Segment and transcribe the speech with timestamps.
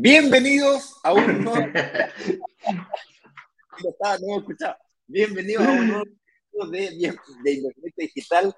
[0.00, 1.58] Bienvenidos a un nuevo.
[4.22, 4.46] no
[5.08, 6.04] Bienvenidos a un nuevo
[6.70, 6.90] de,
[7.42, 8.54] de Internet Digital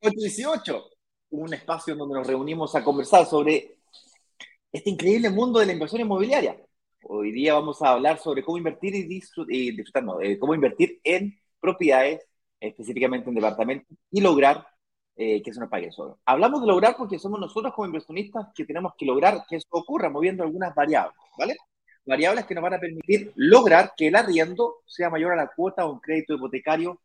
[0.00, 0.84] 818,
[1.30, 3.80] un espacio donde nos reunimos a conversar sobre
[4.70, 6.56] este increíble mundo de la inversión inmobiliaria.
[7.02, 11.36] Hoy día vamos a hablar sobre cómo invertir y disfrutar, no, eh, cómo invertir en
[11.58, 12.24] propiedades,
[12.60, 14.64] específicamente en departamentos, y lograr
[15.16, 16.18] eh, que eso nos pague solo.
[16.26, 20.10] Hablamos de lograr porque somos nosotros como inversionistas que tenemos que lograr que eso ocurra
[20.10, 21.56] moviendo algunas variables, ¿vale?
[22.04, 25.86] Variables que nos van a permitir lograr que el arriendo sea mayor a la cuota
[25.86, 27.00] o un crédito hipotecario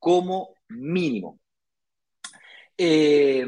[0.00, 1.38] como mínimo.
[2.76, 3.46] Eh,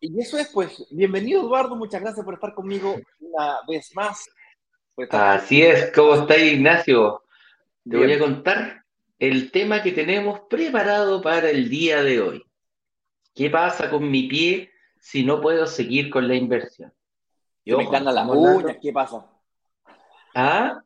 [0.00, 4.30] y eso es, pues, bienvenido Eduardo, muchas gracias por estar conmigo una vez más.
[5.10, 7.22] Así es, ¿cómo está Ignacio?
[7.88, 8.82] Te voy a contar
[9.20, 12.44] el tema que tenemos preparado para el día de hoy.
[13.34, 16.92] ¿Qué pasa con mi pie si no puedo seguir con la inversión?
[17.64, 19.26] Yo me encantan las uñas, ¿qué pasa?
[20.34, 20.82] ¿Ah?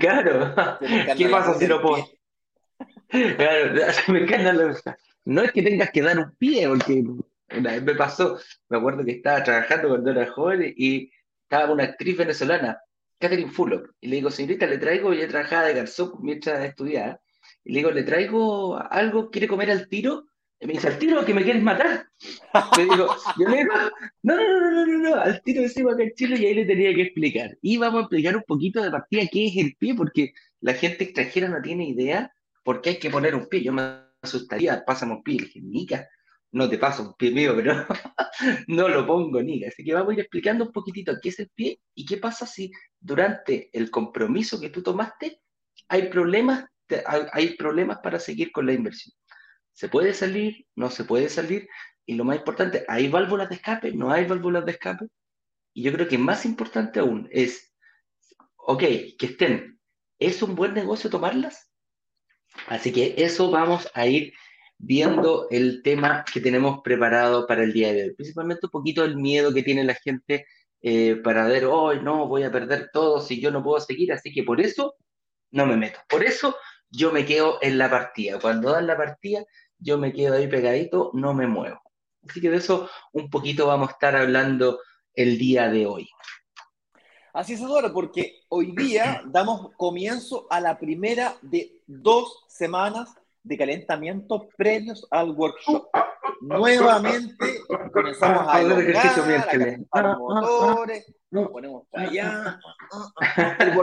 [0.00, 0.52] Claro.
[1.16, 2.04] ¿Qué pasa si no puedo?
[3.08, 3.74] Claro,
[4.08, 4.82] me encantan las
[5.24, 7.04] No es que tengas que dar un pie, porque
[7.56, 11.08] una vez me pasó, me acuerdo que estaba trabajando cuando era joven y
[11.44, 12.80] estaba una actriz venezolana,
[13.20, 17.20] Catherine Fullock, y le digo, señorita, le traigo, ella trabajaba de garzón mientras estudiaba,
[17.66, 19.28] y le digo, ¿le traigo algo?
[19.28, 20.28] ¿Quiere comer al tiro?
[20.60, 22.06] Y me dice, ¿al tiro que me quieres matar?
[22.76, 23.72] Le digo, yo le digo,
[24.22, 26.64] no, no, no, no, no, no, al tiro decimos acá en Chile y ahí le
[26.64, 27.58] tenía que explicar.
[27.60, 31.04] Y vamos a explicar un poquito de partida qué es el pie, porque la gente
[31.04, 33.64] extranjera no tiene idea por qué hay que poner un pie.
[33.64, 33.82] Yo me
[34.22, 35.40] asustaría, pásame un pie.
[35.40, 36.08] Le dije, Nica,
[36.52, 37.84] no te paso un pie mío, pero
[38.68, 39.66] no lo pongo, Nica.
[39.68, 42.46] Así que vamos a ir explicando un poquitito qué es el pie y qué pasa
[42.46, 42.70] si
[43.00, 45.40] durante el compromiso que tú tomaste
[45.88, 46.64] hay problemas
[47.32, 49.14] hay problemas para seguir con la inversión.
[49.72, 50.66] ¿Se puede salir?
[50.74, 51.68] ¿No se puede salir?
[52.06, 53.92] Y lo más importante, ¿hay válvulas de escape?
[53.92, 55.06] ¿No hay válvulas de escape?
[55.74, 57.74] Y yo creo que más importante aún es,
[58.56, 59.78] ok, que estén,
[60.18, 61.70] ¿es un buen negocio tomarlas?
[62.68, 64.32] Así que eso vamos a ir
[64.78, 68.14] viendo el tema que tenemos preparado para el día de hoy.
[68.14, 70.46] Principalmente un poquito el miedo que tiene la gente
[70.80, 74.12] eh, para ver, hoy no, voy a perder todo si yo no puedo seguir.
[74.12, 74.94] Así que por eso
[75.50, 75.98] no me meto.
[76.08, 76.56] Por eso
[76.90, 78.38] yo me quedo en la partida.
[78.38, 79.44] Cuando dan la partida,
[79.78, 81.80] yo me quedo ahí pegadito, no me muevo.
[82.28, 84.80] Así que de eso un poquito vamos a estar hablando
[85.14, 86.08] el día de hoy.
[87.32, 93.58] Así es, Eduardo, porque hoy día damos comienzo a la primera de dos semanas de
[93.58, 95.86] calentamiento previos al workshop.
[96.40, 97.60] Nuevamente
[97.92, 98.56] comenzamos a
[99.90, 102.58] a motores, nos ponemos allá.
[103.58, 103.76] El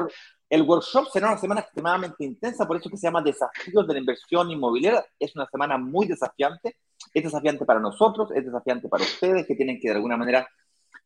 [0.61, 4.51] workshop será una semana extremadamente intensa, por eso que se llama Desafíos de la Inversión
[4.51, 5.03] Inmobiliaria.
[5.19, 6.77] Es una semana muy desafiante.
[7.13, 10.47] Es desafiante para nosotros, es desafiante para ustedes que tienen que de alguna manera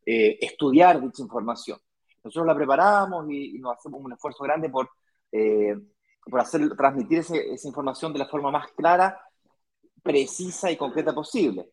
[0.06, 1.80] eh, estudiar dicha información.
[2.24, 4.90] Nosotros la preparamos y, nos hacemos un esfuerzo grande por,
[5.32, 5.76] eh,
[6.30, 9.20] por hacer, transmitir esa información de la forma más clara,
[10.04, 11.70] precisa y concreta posible.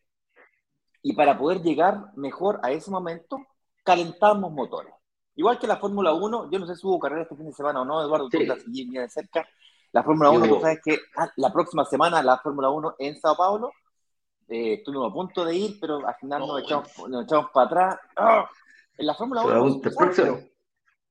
[1.03, 3.39] Y para poder llegar mejor a ese momento,
[3.84, 4.95] calentamos motores.
[5.37, 7.83] Igual que la Fórmula 1, yo no sé si hubo carrera este fin de semana
[7.83, 9.47] o no, Eduardo, tú la seguís bien de cerca.
[9.93, 13.37] La Fórmula 1, tú sabes que ah, la próxima semana la Fórmula 1 en Sao
[13.37, 13.72] Paulo,
[14.49, 17.99] eh, estuvimos a punto de ir, pero al final nos, echamos, nos echamos para atrás.
[18.17, 18.49] ¡Ah!
[18.97, 19.81] En la Fórmula 1,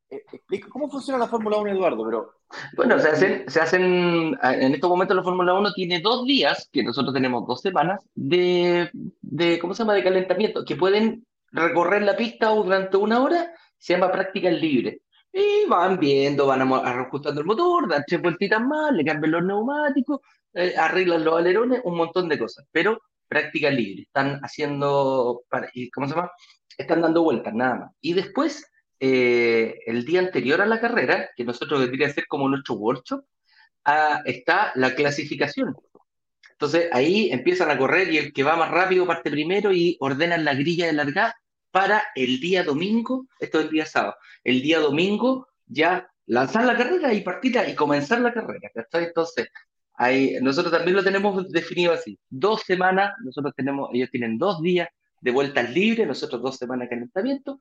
[0.10, 2.34] eh, explica cómo funciona la Fórmula 1, Eduardo, pero...
[2.76, 6.84] Bueno, se hacen, se hacen, en estos momentos la Fórmula 1 tiene dos días, que
[6.84, 8.90] nosotros tenemos dos semanas, de,
[9.22, 13.52] de, ¿cómo se llama?, de calentamiento, que pueden recorrer la pista durante una hora
[13.84, 15.02] se llama prácticas libres.
[15.34, 20.22] Y van viendo, van ajustando el motor, dan tres vueltitas más, le cambian los neumáticos,
[20.54, 22.66] eh, arreglan los alerones, un montón de cosas.
[22.72, 24.04] Pero práctica libre.
[24.04, 25.44] Están haciendo,
[25.94, 26.32] ¿cómo se llama?
[26.78, 27.92] Están dando vueltas, nada más.
[28.00, 28.72] Y después,
[29.02, 33.26] eh, el día anterior a la carrera, que nosotros debería ser como nuestro workshop,
[33.84, 35.76] ah, está la clasificación.
[36.52, 40.46] Entonces ahí empiezan a correr y el que va más rápido parte primero y ordenan
[40.46, 41.36] la grilla de largada
[41.74, 46.78] para el día domingo, esto es el día sábado, el día domingo ya lanzar la
[46.78, 49.48] carrera y partir y comenzar la carrera, Entonces,
[49.96, 54.88] ahí, nosotros también lo tenemos definido así, dos semanas, nosotros tenemos, ellos tienen dos días
[55.20, 57.60] de vueltas libres, nosotros dos semanas de calentamiento,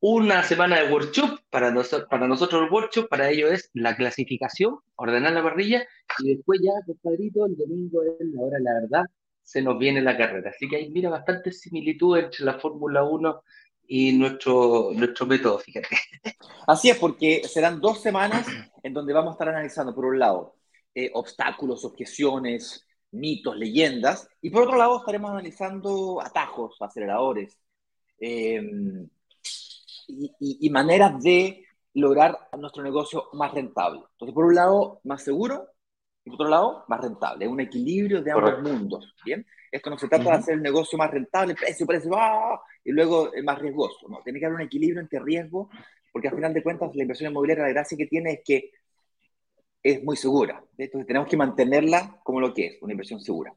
[0.00, 4.78] una semana de workshop, para, nosotros, para nosotros el workshop, para ellos es la clasificación,
[4.96, 5.86] ordenar la parrilla,
[6.20, 9.04] y después ya, compadrito, el domingo es la hora, la verdad,
[9.42, 10.50] se nos viene la carrera.
[10.50, 13.42] Así que hay, mira, bastante similitud entre la Fórmula 1
[13.86, 15.88] y nuestro, nuestro método, fíjate.
[16.66, 18.46] Así es, porque serán dos semanas
[18.82, 20.56] en donde vamos a estar analizando, por un lado,
[20.94, 27.58] eh, obstáculos, objeciones, mitos, leyendas, y por otro lado estaremos analizando atajos, aceleradores,
[28.18, 29.08] em,
[30.08, 34.00] y, maneras de lograr nuestro negocio más rentable.
[34.12, 35.68] Entonces, por un lado, más seguro,
[36.24, 37.44] y por otro lado, más rentable.
[37.44, 39.44] Es un equilibrio de ambos mundos, ¿bien?
[39.70, 42.60] Esto no se trata de hacer el negocio más rentable, precio, precio, ¡ah!
[42.84, 44.20] y luego más riesgoso, ¿no?
[44.22, 45.70] Tiene que haber un equilibrio entre riesgo,
[46.12, 48.70] porque al final de cuentas la inversión inmobiliaria, la gracia que tiene es que
[49.82, 50.62] es muy segura.
[50.78, 53.54] Entonces tenemos que mantenerla como lo que es, una inversión segura.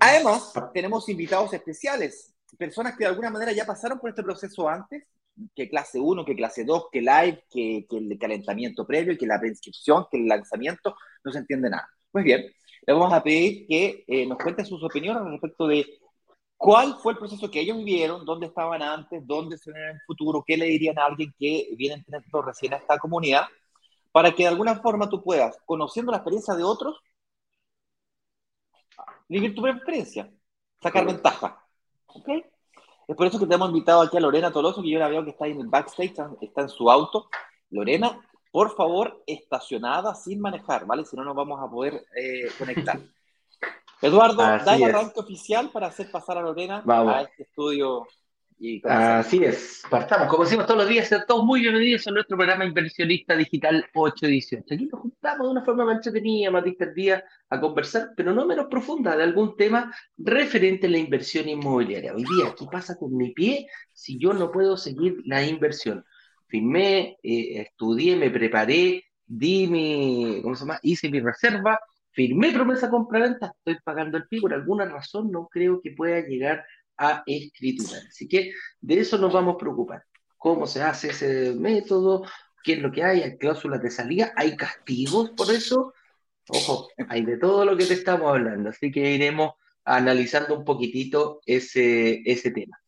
[0.00, 5.06] Además, tenemos invitados especiales, personas que de alguna manera ya pasaron por este proceso antes,
[5.54, 9.38] que clase 1, que clase 2, que live, que, que el calentamiento previo, que la
[9.38, 11.88] preinscripción, que el lanzamiento, no se entiende nada.
[12.10, 12.44] Pues bien,
[12.86, 15.86] le vamos a pedir que eh, nos cuenten sus opiniones respecto de
[16.56, 20.00] cuál fue el proceso que ellos vivieron, dónde estaban antes, dónde se ven en el
[20.06, 23.44] futuro, qué le dirían a alguien que viene entrando recién a esta comunidad,
[24.12, 27.00] para que de alguna forma tú puedas, conociendo la experiencia de otros,
[29.28, 30.30] vivir tu propia experiencia,
[30.80, 31.64] sacar ventaja.
[32.06, 32.28] ¿Ok?
[33.06, 35.24] Es por eso que te hemos invitado aquí a Lorena Toloso, que yo la veo
[35.24, 37.28] que está ahí en el backstage, está en su auto.
[37.70, 38.20] Lorena,
[38.50, 41.04] por favor, estacionada sin manejar, ¿vale?
[41.04, 43.00] Si no, nos vamos a poder eh, conectar.
[44.02, 48.06] Eduardo, da el arranque oficial para hacer pasar a Lorena a este estudio
[48.84, 50.26] Así es, partamos.
[50.28, 54.74] Como decimos todos los días, todos muy bienvenidos a nuestro programa Inversionista Digital 818.
[54.74, 56.64] Aquí nos juntamos de una forma más entretenida, más
[56.94, 62.14] día a conversar, pero no menos profunda, de algún tema referente a la inversión inmobiliaria.
[62.14, 66.02] Hoy día, ¿qué pasa con mi pie si yo no puedo seguir la inversión?
[66.46, 70.80] Firmé, eh, estudié, me preparé, di mi, ¿cómo se llama?
[70.82, 71.78] Hice mi reserva,
[72.12, 76.64] firmé promesa compra-venta, estoy pagando el pie, por alguna razón no creo que pueda llegar
[76.96, 77.98] a escritura.
[78.08, 80.04] Así que de eso nos vamos a preocupar.
[80.36, 82.24] ¿Cómo se hace ese método?
[82.62, 83.22] ¿Qué es lo que hay?
[83.22, 84.32] ¿Hay cláusulas de salida?
[84.36, 85.94] ¿Hay castigos por eso?
[86.48, 88.70] Ojo, hay de todo lo que te estamos hablando.
[88.70, 89.54] Así que iremos
[89.84, 92.78] analizando un poquitito ese, ese tema.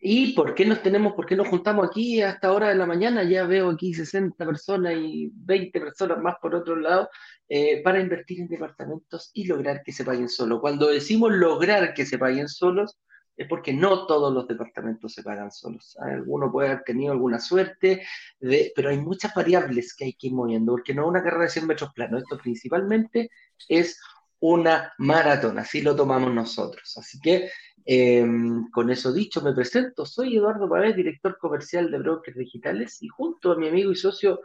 [0.00, 3.22] ¿Y por qué nos tenemos, por qué nos juntamos aquí hasta hora de la mañana?
[3.24, 7.08] Ya veo aquí 60 personas y 20 personas más por otro lado
[7.48, 10.60] eh, para invertir en departamentos y lograr que se paguen solos.
[10.60, 12.98] Cuando decimos lograr que se paguen solos,
[13.36, 15.96] es porque no todos los departamentos se pagan solos.
[16.00, 18.02] Alguno puede haber tenido alguna suerte,
[18.40, 21.44] de, pero hay muchas variables que hay que ir moviendo, porque no es una carrera
[21.44, 22.18] de 100 metros plano.
[22.18, 23.30] Esto principalmente
[23.68, 24.00] es
[24.40, 26.96] una maratón, así lo tomamos nosotros.
[26.96, 27.50] Así que
[27.88, 30.04] Em, con eso dicho, me presento.
[30.04, 34.40] Soy Eduardo Pavés, director comercial de Brokers Digitales, y junto a mi amigo y socio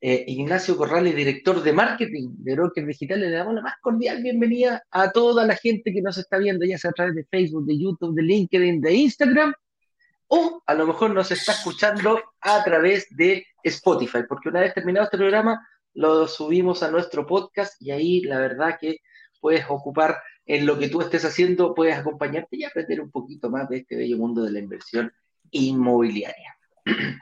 [0.00, 4.84] eh, Ignacio Corrales, director de marketing de Brokers Digitales, le damos la más cordial bienvenida
[4.92, 7.80] a toda la gente que nos está viendo, ya sea a través de Facebook, de
[7.80, 9.52] YouTube, de LinkedIn, de Instagram,
[10.28, 15.06] o a lo mejor nos está escuchando a través de Spotify, porque una vez terminado
[15.06, 18.98] este programa, lo subimos a nuestro podcast y ahí la verdad que
[19.40, 20.16] puedes ocupar
[20.48, 23.96] en lo que tú estés haciendo, puedes acompañarte y aprender un poquito más de este
[23.96, 25.12] bello mundo de la inversión
[25.50, 26.56] inmobiliaria.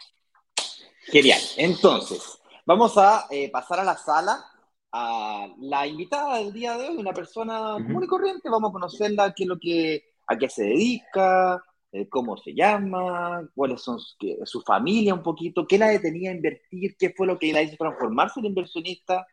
[1.01, 1.41] Genial.
[1.57, 4.45] Entonces, vamos a eh, pasar a la sala.
[4.93, 9.35] A la invitada del día de hoy, una persona común y corriente, vamos a conocerla,
[9.35, 11.63] qué es lo que, a qué se dedica,
[11.93, 16.97] eh, cómo se llama, cuáles son su familia un poquito, qué la detenía a invertir,
[16.97, 19.27] qué fue lo que la hizo transformarse en inversionista,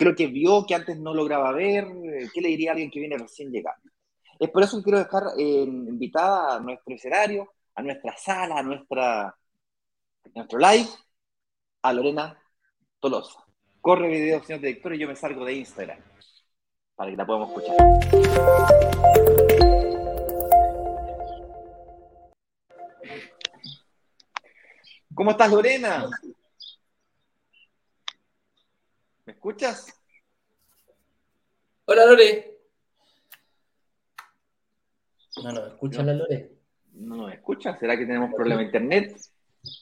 [0.00, 3.00] creo que vio que antes no lograba ver, eh, ¿qué le diría a alguien que
[3.00, 3.90] viene recién llegando?
[4.38, 8.62] Es por eso que quiero dejar eh, invitada a nuestro escenario, a nuestra sala, a,
[8.62, 9.36] nuestra,
[10.34, 10.88] nuestro live,
[11.82, 12.42] a Lorena
[12.98, 13.44] Tolosa.
[13.82, 15.98] Corre video, señor director, y yo me salgo de Instagram
[16.94, 17.76] para que la podamos escuchar.
[25.14, 26.08] ¿Cómo estás, Lorena?
[29.26, 29.86] ¿Me escuchas?
[31.86, 32.58] Hola, Lore.
[35.42, 36.52] No nos escucha la Lore.
[36.92, 37.74] No nos escucha.
[37.78, 39.16] ¿Será que tenemos problema de internet?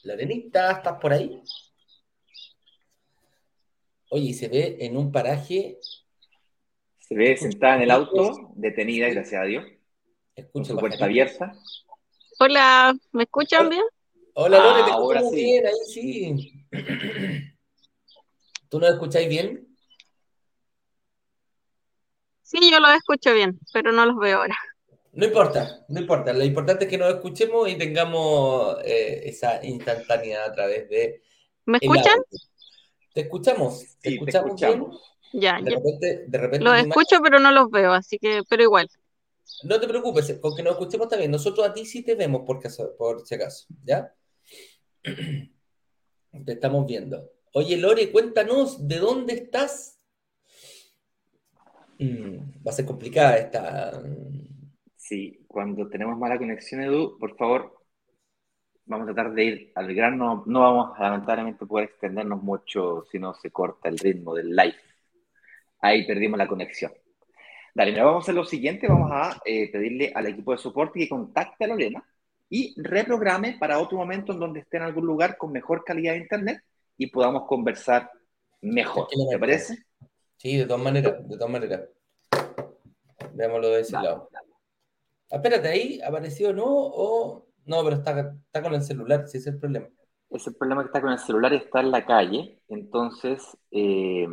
[0.03, 1.43] Lorenita, ¿estás por ahí?
[4.11, 5.77] Oye, se ve en un paraje.
[6.99, 9.65] Se ve sentada en el auto, detenida, gracias a Dios.
[10.35, 11.53] Escucha con su puerta abierta.
[12.39, 13.83] Hola, ¿me escuchan bien?
[14.35, 16.65] Hola, Lore, te escuchamos bien, ahí sí.
[18.69, 19.67] ¿Tú nos escucháis bien?
[22.43, 24.55] Sí, yo los escucho bien, pero no los veo ahora.
[25.11, 26.33] No importa, no importa.
[26.33, 31.21] Lo importante es que nos escuchemos y tengamos eh, esa instantaneidad a través de.
[31.65, 32.17] ¿Me escuchan?
[33.13, 33.97] Te escuchamos.
[34.01, 34.85] ¿Te, escuchamos, Bien?
[35.33, 38.87] Ya, de repente, de repente los escucho, pero no los veo, así que, pero igual.
[39.63, 41.31] No te preocupes, con que nos escuchemos también.
[41.31, 42.59] Nosotros a ti sí te vemos por,
[42.97, 44.13] por si acaso, ¿ya?
[45.03, 47.31] Te estamos viendo.
[47.53, 49.99] Oye, Lore, cuéntanos, ¿de dónde estás?
[51.97, 54.03] Mm, va a ser complicada esta.
[54.95, 57.75] Sí, cuando tenemos mala conexión, Edu, por favor,
[58.85, 60.43] vamos a tratar de ir al grano.
[60.45, 64.75] No vamos a lamentablemente poder extendernos mucho si no se corta el ritmo del live.
[65.81, 66.91] Ahí perdimos la conexión.
[67.73, 68.87] Dale, mira, vamos a hacer lo siguiente.
[68.87, 72.03] Vamos a eh, pedirle al equipo de soporte que contacte a Lorena
[72.47, 76.19] y reprograme para otro momento en donde esté en algún lugar con mejor calidad de
[76.19, 76.63] internet
[76.99, 78.11] y podamos conversar
[78.61, 79.07] mejor.
[79.07, 79.85] ¿Te parece?
[80.35, 81.81] Sí, de todas maneras, de todas maneras.
[83.33, 84.29] Veámoslo de ese lado.
[85.31, 89.49] Ah, espérate, ahí apareció no o no, pero está, está con el celular, si ese
[89.49, 89.87] es el problema.
[90.29, 92.61] Es el problema que está con el celular y está en la calle.
[92.67, 94.27] Entonces, eh,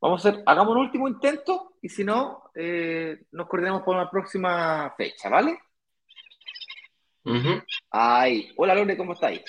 [0.00, 4.10] vamos a hacer, hagamos un último intento y si no, eh, nos coordinamos por una
[4.10, 5.58] próxima fecha, ¿vale?
[7.90, 9.42] Ay, hola Lore, ¿cómo estáis?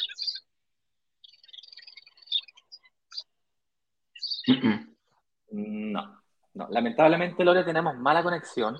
[5.51, 6.21] No,
[6.53, 8.77] no, lamentablemente Lore tenemos mala conexión.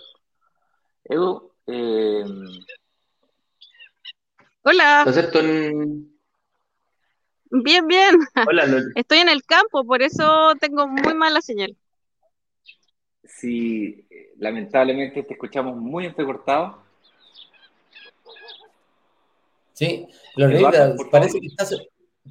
[1.04, 2.24] Edu, eh,
[4.68, 5.06] Hola.
[7.52, 8.16] Bien, bien.
[8.48, 11.78] Hola, Estoy en el campo, por eso tengo muy mala señal.
[13.24, 14.08] Sí,
[14.38, 16.84] lamentablemente te escuchamos muy entrecortado.
[19.74, 21.76] Sí, Lorena, parece que, estás,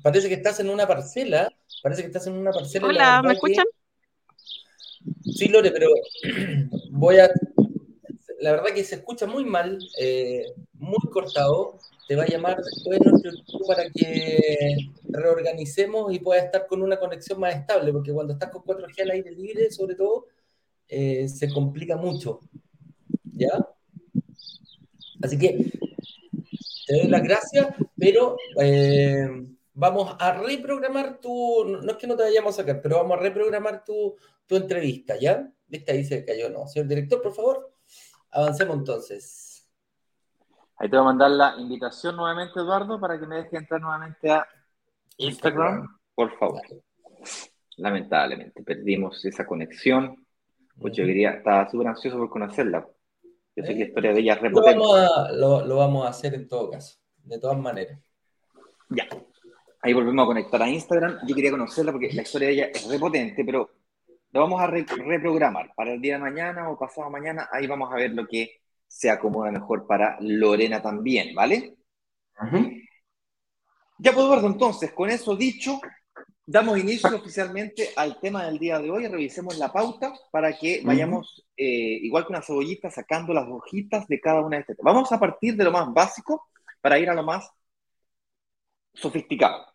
[0.02, 1.52] parece que estás en una parcela.
[1.82, 2.86] Parece que estás en una parcela.
[2.86, 3.64] Hola, ¿me escuchan?
[5.22, 5.88] Sí, Lore, pero
[6.90, 7.30] voy a.
[8.40, 11.78] La verdad que se escucha muy mal, eh, muy cortado.
[12.06, 14.76] Te va a llamar después nuestro equipo para que
[15.08, 19.10] reorganicemos y pueda estar con una conexión más estable, porque cuando estás con 4G al
[19.12, 20.26] aire libre, sobre todo,
[20.88, 22.40] eh, se complica mucho.
[23.32, 23.66] ¿Ya?
[25.22, 25.72] Así que
[26.86, 29.26] te doy las gracias, pero eh,
[29.74, 33.20] vamos a reprogramar tu, no es que no te vayamos a sacar, pero vamos a
[33.20, 34.16] reprogramar tu,
[34.46, 35.50] tu entrevista, ¿ya?
[35.66, 36.66] Viste, ahí se cayó, ¿no?
[36.66, 37.72] Señor director, por favor,
[38.30, 39.68] avancemos entonces.
[40.76, 44.30] Ahí te voy a mandar la invitación nuevamente, Eduardo, para que me deje entrar nuevamente
[44.30, 44.46] a
[45.18, 46.62] Instagram, por favor.
[47.76, 50.16] Lamentablemente, perdimos esa conexión.
[50.78, 52.88] Pues yo quería, estaba súper ansioso por conocerla.
[53.56, 54.76] Yo sé que la historia de ella es repotente.
[54.76, 58.00] Lo vamos, a, hacer en todo caso, de todas maneras.
[58.88, 59.06] Ya.
[59.84, 61.18] Ahí volvemos a conectar a Instagram.
[61.26, 63.70] Yo quería conocerla porque la historia de ella es repotente, pero
[64.32, 67.48] lo vamos a reprogramar para el día de mañana o pasado mañana.
[67.52, 71.76] Ahí vamos a ver lo que se acomoda mejor para Lorena también, ¿vale?
[73.98, 75.80] Ya puedo ver, entonces, con eso dicho,
[76.46, 79.06] Damos inicio oficialmente al tema del día de hoy.
[79.06, 84.20] Revisemos la pauta para que vayamos, eh, igual que una cebollita, sacando las hojitas de
[84.20, 84.76] cada una de estas.
[84.82, 86.48] Vamos a partir de lo más básico
[86.82, 87.50] para ir a lo más
[88.92, 89.73] sofisticado.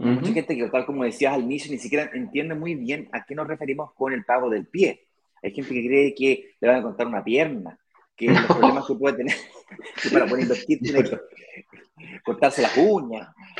[0.00, 3.34] Mucha gente que, tal como decías al inicio, ni siquiera entiende muy bien a qué
[3.34, 5.06] nos referimos con el pago del pie.
[5.42, 7.78] Hay gente que cree que le van a contar una pierna,
[8.16, 9.36] que los problemas que puede tener,
[10.02, 11.18] que para poder invertir tiene que
[12.24, 13.28] cortarse las uñas,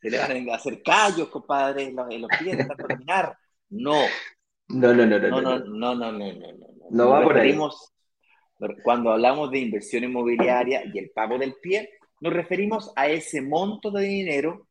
[0.00, 3.36] se le van a hacer callos, compadre, en los, pies, tanto caminar.
[3.68, 4.00] No.
[4.68, 5.28] No, no, no, no.
[5.28, 6.66] No, no, no, no, no, no.
[6.90, 7.54] No, va por ahí.
[8.82, 13.90] Cuando hablamos de inversión inmobiliaria y el pago del pie, nos referimos a ese monto
[13.90, 14.68] de dinero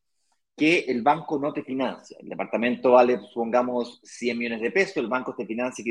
[0.56, 2.18] que el banco no te financia.
[2.20, 5.84] El departamento vale, supongamos, 100 millones de pesos, el banco te financia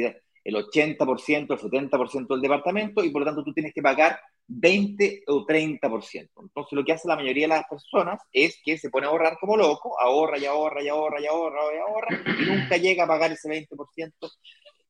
[0.46, 5.24] el 80%, el 70% del departamento y por lo tanto tú tienes que pagar 20
[5.26, 6.30] o 30%.
[6.40, 9.38] Entonces lo que hace la mayoría de las personas es que se pone a ahorrar
[9.40, 13.08] como loco, ahorra y ahorra y ahorra y ahorra y ahorra y nunca llega a
[13.08, 14.30] pagar ese 20%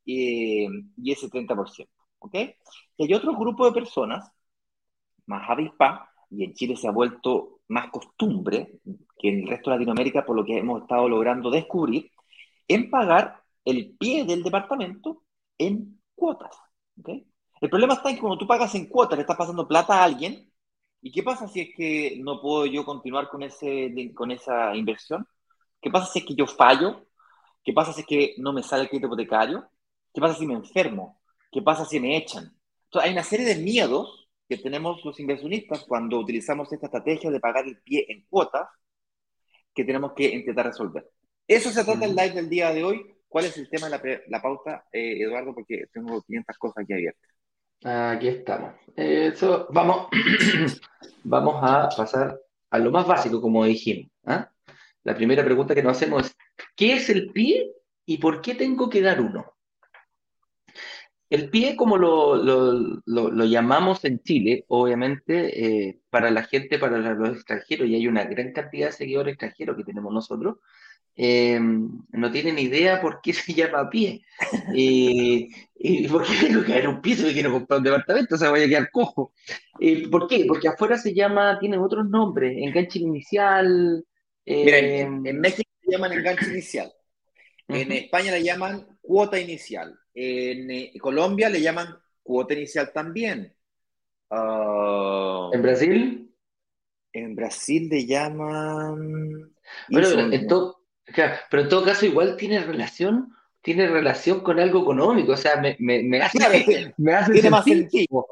[0.05, 0.67] y,
[0.99, 1.89] y ese 30%.
[2.19, 2.35] ¿Ok?
[2.99, 4.31] Y hay otro grupo de personas
[5.25, 8.81] más avispa, y en Chile se ha vuelto más costumbre
[9.19, 12.11] que en el resto de Latinoamérica, por lo que hemos estado logrando descubrir,
[12.69, 15.25] en pagar el pie del departamento
[15.59, 16.57] en cuotas.
[16.99, 17.27] ¿okay?
[17.61, 20.05] El problema está en que cuando tú pagas en cuotas, le estás pasando plata a
[20.05, 20.51] alguien,
[21.01, 25.27] ¿y qué pasa si es que no puedo yo continuar con, ese, con esa inversión?
[25.81, 27.07] ¿Qué pasa si es que yo fallo?
[27.65, 29.69] ¿Qué pasa si es que no me sale el crédito hipotecario?
[30.13, 31.21] ¿Qué pasa si me enfermo?
[31.51, 32.57] ¿Qué pasa si me echan?
[32.85, 37.41] Entonces, hay una serie de miedos que tenemos los inversionistas cuando utilizamos esta estrategia de
[37.41, 38.69] pagar el pie en cuotas
[39.75, 41.09] que tenemos que intentar resolver.
[41.47, 43.15] Eso se trata el live del día de hoy.
[43.29, 45.55] ¿Cuál es el tema de la, pauta, eh, Eduardo?
[45.55, 47.31] Porque tengo 500 cosas aquí abiertas.
[47.85, 48.75] Aquí estamos.
[48.97, 50.09] Eso, vamos,
[51.25, 54.11] vamos a pasar a lo más básico, como dijimos.
[54.25, 54.51] ¿ah?
[55.05, 56.37] La primera pregunta que nos hacemos es,
[56.75, 57.71] ¿qué es el pie
[58.07, 59.56] y por qué tengo que dar uno?
[61.29, 67.31] El pie, como lo, lo, llamamos en Chile, obviamente, eh, para la gente, para los
[67.31, 70.59] extranjeros, y hay una gran cantidad de seguidores extranjeros que tenemos nosotros,
[71.19, 74.23] eh, no tienen idea por qué se llama pie.
[74.75, 78.35] Y, y ¿por qué tengo que dar un piso y quiero comprar un departamento?
[78.35, 79.33] O sea, voy a quedar cojo.
[79.81, 80.45] Eh, ¿Por qué?
[80.47, 84.05] Porque afuera se llama, tiene otros nombres, enganche inicial.
[84.45, 86.93] Eh, en, México se llaman enganche inicial.
[87.69, 89.99] En España le llaman cuota inicial.
[90.19, 93.55] En Colombia le llaman cuota inicial también.
[94.31, 96.35] Ah, ¿En Brasil?
[97.13, 99.55] En Brasil le llaman.
[99.91, 100.81] Bueno, en todo,
[101.51, 105.33] pero en todo caso, igual tiene relación, tiene relación con algo económico.
[105.33, 106.39] O sea, me, me, me hace,
[106.97, 108.27] me hace tiene más sentido.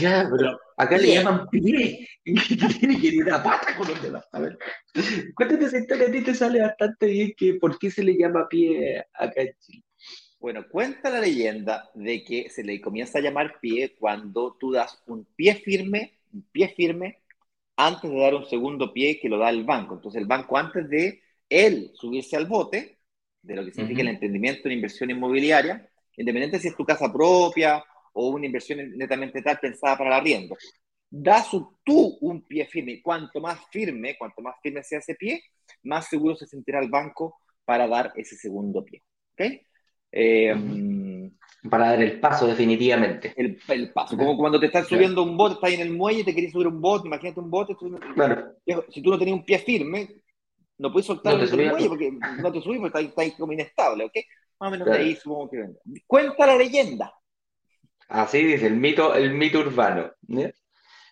[0.00, 2.08] Ya, pero acá le llaman pie.
[2.24, 4.26] tiene que ir una pata con los demás.
[4.32, 4.58] A ver,
[5.34, 8.48] cuéntate esa historia, a ti te sale bastante bien que por qué se le llama
[8.48, 9.84] pie acá en Chile.
[10.40, 15.02] Bueno, cuenta la leyenda de que se le comienza a llamar pie cuando tú das
[15.06, 17.18] un pie firme, un pie firme,
[17.76, 19.94] antes de dar un segundo pie que lo da el banco.
[19.94, 22.98] Entonces el banco antes de él subirse al bote,
[23.42, 27.82] de lo que significa el emprendimiento en inversión inmobiliaria, independiente si es tu casa propia
[28.12, 30.56] o una inversión netamente tal pensada para la arriendo,
[31.10, 31.50] das
[31.84, 33.02] tú un pie firme.
[33.02, 35.42] Cuanto más firme, cuanto más firme sea ese pie,
[35.84, 39.02] más seguro se sentirá el banco para dar ese segundo pie.
[39.32, 39.62] ¿okay?
[40.10, 41.30] Em,
[41.68, 43.34] para dar el paso definitivamente.
[43.36, 46.52] El, paso, como cuando te estás subiendo un bote, estás en el muelle, te quieres
[46.52, 47.76] subir un bote, imagínate un bote,
[48.88, 50.08] si tú no tenías un pie firme,
[50.78, 54.12] no puedes soltar el muelle porque no te subís porque estás, como inestable, ¿ok?
[54.60, 55.64] Más o menos de ahí supongo que
[56.06, 57.12] Cuenta la leyenda.
[58.08, 60.10] Así dice, el mito, el mito urbano.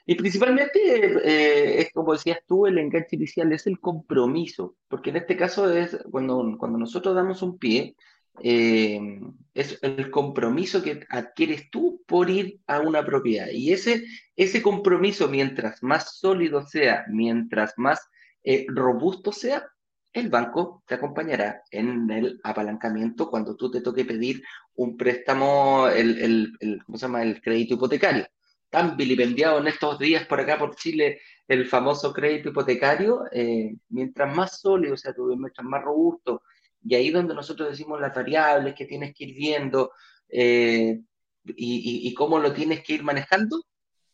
[0.06, 0.78] Y principalmente,
[1.24, 5.70] eh, es como decías tú, el enganche inicial es el compromiso, porque en este caso
[5.70, 7.96] es cuando, cuando nosotros damos un pie,
[8.42, 9.20] eh,
[9.54, 13.48] es el compromiso que adquieres tú por ir a una propiedad.
[13.50, 14.04] Y ese,
[14.36, 18.08] ese compromiso, mientras más sólido sea, mientras más
[18.44, 19.66] eh, robusto sea,
[20.12, 24.42] el banco te acompañará en el apalancamiento cuando tú te toque pedir
[24.74, 27.22] un préstamo, el, el, ¿cómo se llama?
[27.22, 28.26] el crédito hipotecario.
[28.70, 34.34] Tan vilipendiado en estos días por acá, por Chile, el famoso crédito hipotecario, eh, mientras
[34.34, 36.42] más sólido sea tu, mientras más robusto,
[36.86, 39.92] y ahí donde nosotros decimos las variables que tienes que ir viendo
[40.28, 41.00] eh,
[41.44, 43.62] y, cómo lo tienes que ir manejando,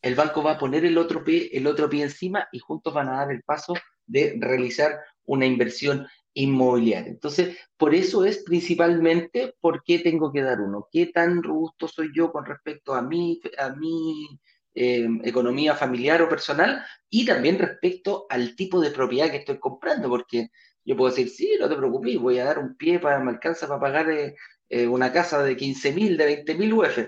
[0.01, 3.09] el banco va a poner el otro, pie, el otro pie encima y juntos van
[3.09, 3.75] a dar el paso
[4.07, 7.11] de realizar una inversión inmobiliaria.
[7.11, 12.11] Entonces, por eso es principalmente por qué tengo que dar uno, qué tan robusto soy
[12.15, 14.41] yo con respecto a mi, a mi
[14.75, 20.09] eh, economía familiar o personal y también respecto al tipo de propiedad que estoy comprando,
[20.09, 20.49] porque
[20.85, 23.68] yo puedo decir, sí, no te preocupes, voy a dar un pie para me alcanza
[23.68, 24.35] para pagar eh,
[24.68, 26.99] eh, una casa de 15 mil, de 20 mil UF.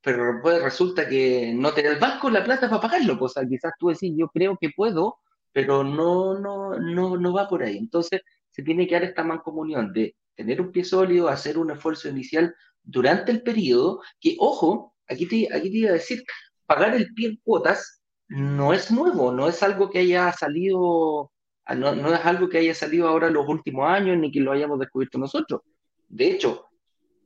[0.00, 3.18] Pero pues resulta que no te da el banco la plata para pagarlo.
[3.18, 5.18] Pues, quizás tú decís, yo creo que puedo,
[5.52, 7.76] pero no, no, no, no va por ahí.
[7.78, 12.08] Entonces, se tiene que dar esta mancomunión de tener un pie sólido, hacer un esfuerzo
[12.08, 16.22] inicial durante el periodo, que, ojo, aquí te, aquí te iba a decir,
[16.66, 21.32] pagar el pie en cuotas no es nuevo, no es algo que haya salido
[21.74, 24.52] no, no, es algo que haya salido ahora en los últimos años ni que lo
[24.52, 25.62] hayamos descubierto nosotros.
[26.08, 26.66] De hecho,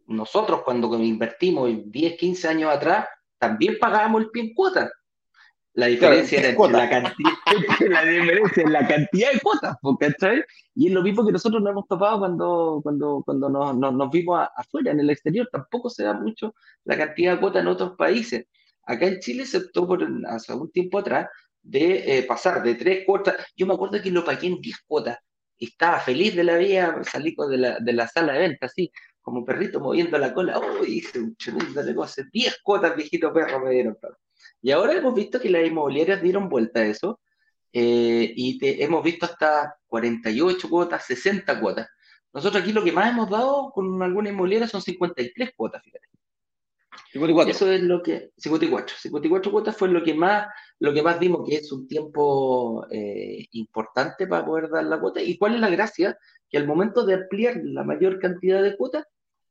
[0.07, 3.07] nosotros cuando invertimos 10, 15 años atrás,
[3.39, 4.91] también pagábamos el pie en cuotas.
[5.75, 7.33] La diferencia era la cantidad,
[7.89, 10.45] la diferencia en la cantidad de cuotas, ¿cachai?
[10.75, 14.47] Y es lo mismo que nosotros nos hemos topado cuando, cuando, cuando nos, nos, vimos
[14.55, 15.49] afuera, en el exterior.
[15.51, 18.47] Tampoco se da mucho la cantidad de cuotas en otros países.
[18.85, 21.29] Acá en Chile se optó por, hace algún tiempo atrás,
[21.63, 23.37] de eh, pasar de tres cuotas.
[23.57, 25.19] Yo me acuerdo que lo pagué en diez cuotas.
[25.57, 28.91] Y estaba feliz de la vida, salí de la, de la sala de venta, así,
[29.21, 30.59] como perrito moviendo la cola.
[30.59, 30.99] ¡Uy!
[30.99, 32.25] hice un tremendo negocio.
[32.33, 33.97] Diez cuotas, viejito perro, me dieron.
[34.61, 37.21] Y ahora hemos visto que las inmobiliarias dieron vuelta a eso.
[37.73, 41.89] Eh, y hemos visto hasta 48 cuotas, 60 cuotas.
[42.33, 46.07] Nosotros aquí lo que más hemos dado con alguna inmobiliaria son 53 cuotas, fíjate.
[47.13, 47.51] 54.
[47.51, 48.31] Eso es lo que.
[48.39, 48.97] 54.
[48.99, 50.47] 54 cuotas fue lo que más,
[50.79, 55.21] lo que más dimos, que es un tiempo eh, importante para poder dar la cuota.
[55.21, 56.17] ¿Y cuál es la gracia?
[56.49, 59.05] Que al momento de ampliar la mayor cantidad de cuotas,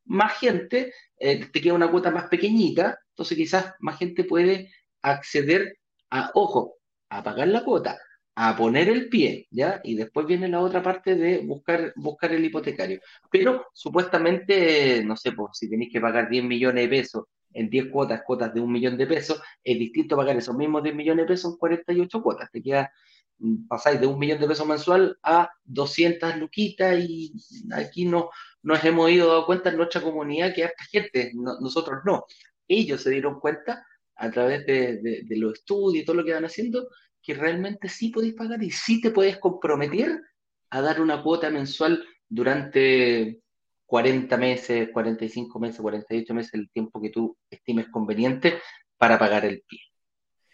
[0.06, 4.71] más gente, eh, te queda una cuota más pequeñita, entonces quizás más gente puede
[5.04, 5.78] acceder
[6.10, 6.78] a, ojo,
[7.10, 8.00] a pagar la cuota,
[8.36, 9.82] a poner el pie, ¿ya?
[9.84, 13.00] Y después viene la otra parte de buscar, buscar el hipotecario.
[13.30, 17.88] Pero supuestamente, no sé, pues si tenéis que pagar 10 millones de pesos en 10
[17.88, 21.34] cuotas, cuotas de un millón de pesos, es distinto pagar esos mismos 10 millones de
[21.34, 22.50] pesos en 48 cuotas.
[22.52, 22.92] Te queda,
[23.40, 27.34] mm, pasáis de un millón de pesos mensual a 200 luquitas y
[27.74, 28.30] aquí no
[28.64, 32.26] nos hemos ido dado cuenta en nuestra comunidad que esta gente, nosotros no.
[32.68, 33.86] Ellos se dieron cuenta
[34.16, 36.90] a través de, de, los estudios y todo lo que van haciendo
[37.24, 40.22] que realmente sí podéis pagar y sí te puedes comprometer
[40.70, 43.42] a dar una cuota mensual durante
[43.91, 48.62] 40 meses, 45 meses, 48 meses, el tiempo que tú estimes conveniente
[48.97, 49.82] para pagar el pie.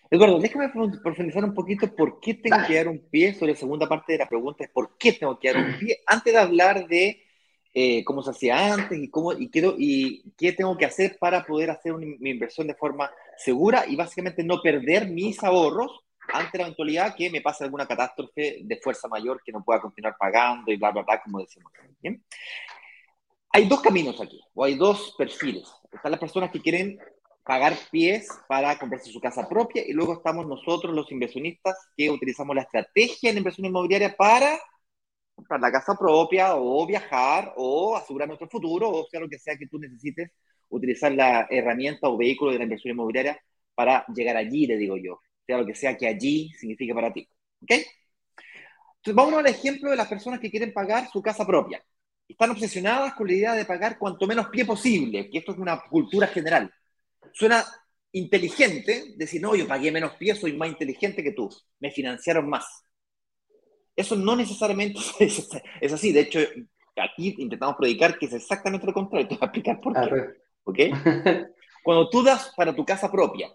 [0.09, 0.69] Eduardo, déjame
[1.03, 4.17] profundizar un poquito por qué tengo que dar un pie sobre la segunda parte de
[4.17, 7.21] la pregunta, es por qué tengo que dar un pie, antes de hablar de
[7.75, 11.45] eh, cómo se hacía antes y, cómo, y, quiero, y qué tengo que hacer para
[11.45, 16.63] poder hacer mi inversión de forma segura y básicamente no perder mis ahorros ante la
[16.65, 20.77] eventualidad que me pase alguna catástrofe de fuerza mayor que no pueda continuar pagando y
[20.77, 21.71] bla, bla, bla, como decimos.
[22.01, 22.23] ¿bien?
[23.57, 25.63] Hay dos caminos aquí, o hay dos perfiles.
[25.91, 26.99] Están las personas que quieren
[27.43, 32.55] pagar pies para comprarse su casa propia y luego estamos nosotros, los inversionistas, que utilizamos
[32.55, 34.59] la estrategia en inversión inmobiliaria para
[35.33, 39.57] comprar la casa propia o viajar o asegurar nuestro futuro o sea lo que sea
[39.57, 40.29] que tú necesites
[40.69, 43.41] utilizar la herramienta o vehículo de la inversión inmobiliaria
[43.73, 47.27] para llegar allí, le digo yo sea lo que sea que allí signifique para ti.
[47.63, 47.71] ¿Ok?
[47.71, 51.83] Entonces, vamos al ejemplo de las personas que quieren pagar su casa propia.
[52.27, 55.81] Están obsesionadas con la idea de pagar cuanto menos pie posible, que esto es una
[55.89, 56.71] cultura general.
[57.33, 57.63] Suena
[58.11, 62.83] inteligente decir, no, yo pagué menos pie, soy más inteligente que tú, me financiaron más.
[63.95, 66.11] Eso no necesariamente es, así.
[66.11, 66.39] De hecho,
[66.95, 69.27] aquí intentamos predicar que es exactamente lo contrario.
[69.27, 70.37] Te voy a explicar por qué.
[70.63, 70.79] ¿Ok?
[71.83, 73.49] Cuando tú das para tu casa propia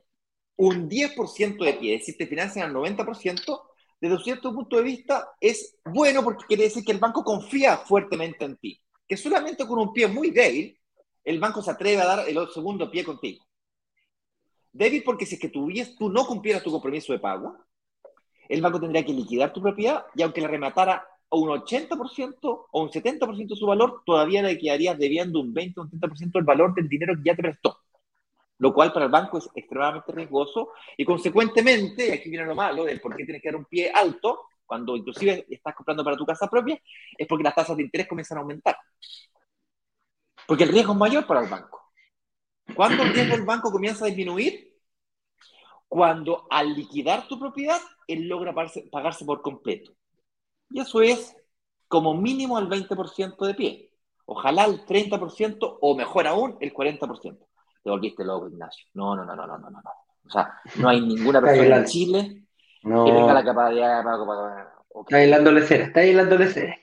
[0.56, 3.60] un 10% de pie, es decir, te financian al 90%,
[4.02, 7.76] desde un cierto punto de vista es bueno porque quiere decir que el banco confía
[7.76, 8.80] fuertemente en ti.
[9.06, 10.76] Que solamente con un pie muy débil,
[11.22, 13.46] el banco se atreve a dar el segundo pie contigo.
[14.72, 17.56] Débil porque si es que tú, tú no cumplieras tu compromiso de pago,
[18.48, 22.90] el banco tendría que liquidar tu propiedad y aunque le rematara un 80% o un
[22.90, 26.74] 70% de su valor, todavía le quedarías debiendo un 20 o un 30% del valor
[26.74, 27.81] del dinero que ya te prestó
[28.58, 33.00] lo cual para el banco es extremadamente riesgoso y consecuentemente, aquí viene lo malo del
[33.00, 36.48] por qué tienes que dar un pie alto, cuando inclusive estás comprando para tu casa
[36.48, 36.80] propia,
[37.18, 38.76] es porque las tasas de interés comienzan a aumentar.
[40.46, 41.92] Porque el riesgo es mayor para el banco.
[42.74, 44.80] ¿Cuándo el riesgo del banco comienza a disminuir?
[45.88, 49.92] Cuando al liquidar tu propiedad, él logra pagarse, por completo.
[50.70, 51.36] Y eso es
[51.88, 53.92] como mínimo el 20% de pie.
[54.24, 57.46] Ojalá el 30% o mejor aún el 40%
[57.82, 58.86] te volviste loco, Ignacio.
[58.94, 59.80] No, no, no, no, no, no, no.
[60.24, 62.42] O sea, no hay ninguna persona en Chile
[62.82, 64.68] que tenga la capacidad de pagar.
[65.00, 66.78] Está ahí la adolescencia, está ahí la adolescencia.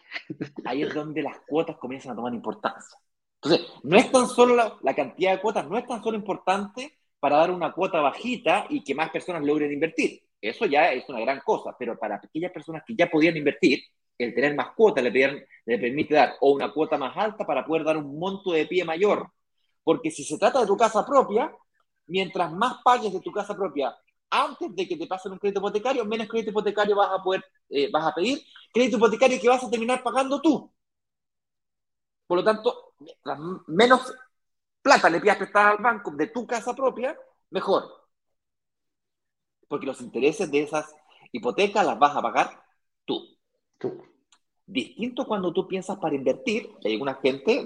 [0.65, 2.97] Ahí es donde las cuotas comienzan a tomar importancia.
[3.41, 6.97] Entonces, no es tan solo la, la, cantidad de cuotas, no es tan solo importante
[7.19, 10.21] para dar una cuota bajita y que más personas logren invertir.
[10.41, 13.81] Eso ya es una gran cosa, pero para aquellas personas que ya podían invertir,
[14.17, 17.85] el tener más cuotas le, le permite dar o una cuota más alta para poder
[17.85, 19.29] dar un monto de pie mayor
[19.89, 21.51] porque si se trata de tu casa propia,
[22.05, 23.97] mientras más pagues de tu casa propia
[24.29, 27.89] antes de que te pasen un crédito hipotecario, menos crédito hipotecario vas a poder, eh,
[27.91, 28.39] vas a pedir,
[28.71, 30.71] crédito hipotecario que vas a terminar pagando tú.
[32.27, 34.13] Por lo tanto, mientras menos
[34.79, 37.17] plata le pidas prestada al banco de tu casa propia,
[37.49, 37.85] mejor.
[39.67, 40.85] Porque los intereses de esas
[41.31, 42.63] hipotecas las vas a pagar
[43.05, 43.25] tú.
[43.79, 44.03] tú.
[44.67, 47.65] Distinto cuando tú piensas para invertir, hay alguna gente,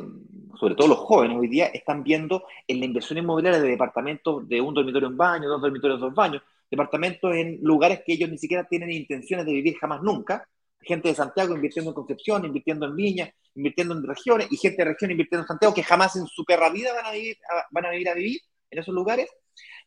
[0.59, 4.61] sobre todo los jóvenes hoy día, están viendo en la inversión inmobiliaria de departamentos de
[4.61, 8.63] un dormitorio, un baño, dos dormitorios, dos baños, departamentos en lugares que ellos ni siquiera
[8.67, 10.47] tienen intenciones de vivir jamás nunca.
[10.81, 14.91] Gente de Santiago invirtiendo en Concepción, invirtiendo en Viña, invirtiendo en regiones, y gente de
[14.91, 17.37] región invirtiendo en Santiago que jamás en su perra vida van a, vivir,
[17.71, 19.29] van a vivir a vivir en esos lugares.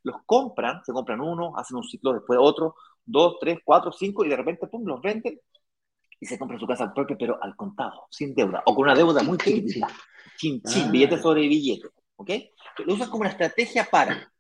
[0.03, 4.29] Los compran, se compran uno, hacen un ciclo, después otro, dos, tres, cuatro, cinco, y
[4.29, 5.39] de repente, pum, los venden
[6.21, 9.23] y se compra su casa propia, pero al contado, sin deuda, o con una deuda
[9.23, 9.89] muy chiquitita,
[10.37, 10.91] chin, chin, ah.
[10.91, 12.31] billete sobre billete, ¿ok?
[12.85, 14.33] Lo usas como una estrategia para.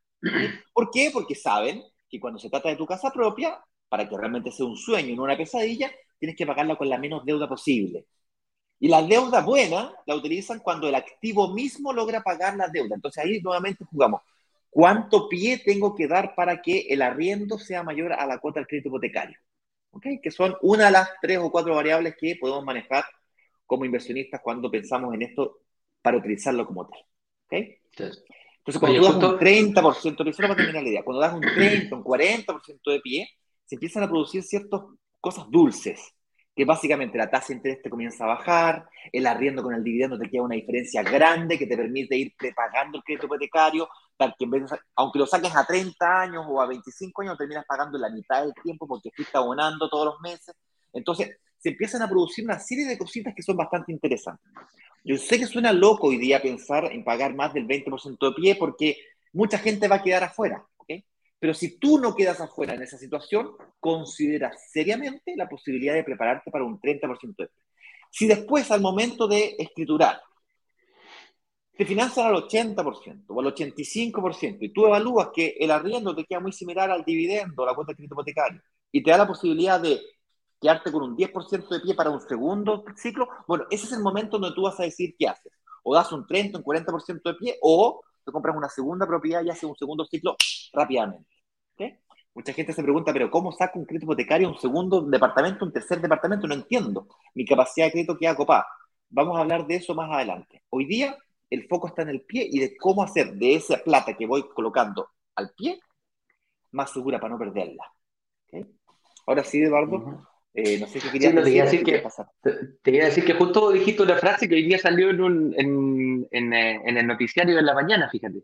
[0.72, 1.10] ¿Por qué?
[1.12, 3.58] Porque saben que cuando se trata de tu casa propia,
[3.88, 7.24] para que realmente sea un sueño no una pesadilla, tienes que pagarla con la menos
[7.24, 8.06] deuda posible.
[8.78, 12.94] Y la deuda buena la utilizan cuando el activo mismo logra pagar la deuda.
[12.94, 14.20] Entonces ahí nuevamente jugamos.
[14.68, 18.66] ¿Cuánto pie tengo que dar para que el arriendo sea mayor a la cuota del
[18.66, 19.38] crédito hipotecario?
[20.22, 23.04] Que son una de las tres o cuatro variables que podemos manejar
[23.64, 25.60] como inversionistas cuando pensamos en esto
[26.02, 27.00] para utilizarlo como tal.
[27.46, 27.78] ¿okay?
[27.90, 31.94] Entonces, cuando tú das un 30%, solo para terminar la idea, cuando das un 30,
[31.94, 33.28] un 40% de pie,
[33.64, 34.80] se empiezan a producir ciertas
[35.20, 36.12] cosas dulces,
[36.54, 40.18] que básicamente la tasa de interés te comienza a bajar, el arriendo con el dividendo
[40.18, 43.88] te queda una diferencia grande que te permite ir prepagando el crédito hipotecario,
[44.18, 44.46] que
[44.96, 48.54] aunque lo saques a 30 años o a 25 años, terminas pagando la mitad del
[48.62, 50.54] tiempo porque fuiste abonando todos los meses.
[50.92, 54.50] Entonces, se empiezan a producir una serie de cositas que son bastante interesantes.
[55.04, 58.56] Yo sé que suena loco hoy día pensar en pagar más del 20% de pie
[58.56, 58.96] porque
[59.32, 60.64] mucha gente va a quedar afuera.
[61.38, 66.50] Pero si tú no quedas afuera en esa situación, considera seriamente la posibilidad de prepararte
[66.50, 67.62] para un 30% de pie.
[68.10, 70.20] Si después, al momento de escriturar,
[71.76, 76.40] te financian al 80% o al 85% y tú evalúas que el arriendo te queda
[76.40, 80.00] muy similar al dividendo, la cuenta de crédito hipotecario, y te da la posibilidad de
[80.60, 84.38] quedarte con un 10% de pie para un segundo ciclo, bueno, ese es el momento
[84.38, 85.52] donde tú vas a decir qué haces.
[85.82, 89.50] O das un 30, un 40% de pie, o te compras una segunda propiedad y
[89.50, 90.34] haces un segundo ciclo
[90.72, 91.26] rápidamente.
[92.34, 96.02] Mucha gente se pregunta, pero ¿cómo saco un crédito hipotecario, un segundo departamento, un tercer
[96.02, 96.46] departamento?
[96.46, 97.08] No entiendo.
[97.34, 98.66] Mi capacidad de crédito queda copada.
[99.08, 100.62] Vamos a hablar de eso más adelante.
[100.68, 101.16] Hoy día
[101.50, 104.48] el foco está en el pie y de cómo hacer de esa plata que voy
[104.54, 105.80] colocando al pie
[106.72, 107.84] más segura para no perderla.
[109.26, 111.54] Ahora sí, Eduardo, eh, no sé qué querías decir.
[111.54, 112.02] Te, decir que,
[112.42, 116.28] te, quería decir que justo dijiste una frase que hoy día salió en, un, en,
[116.30, 118.42] en, eh, en el noticiario de la mañana, fíjate.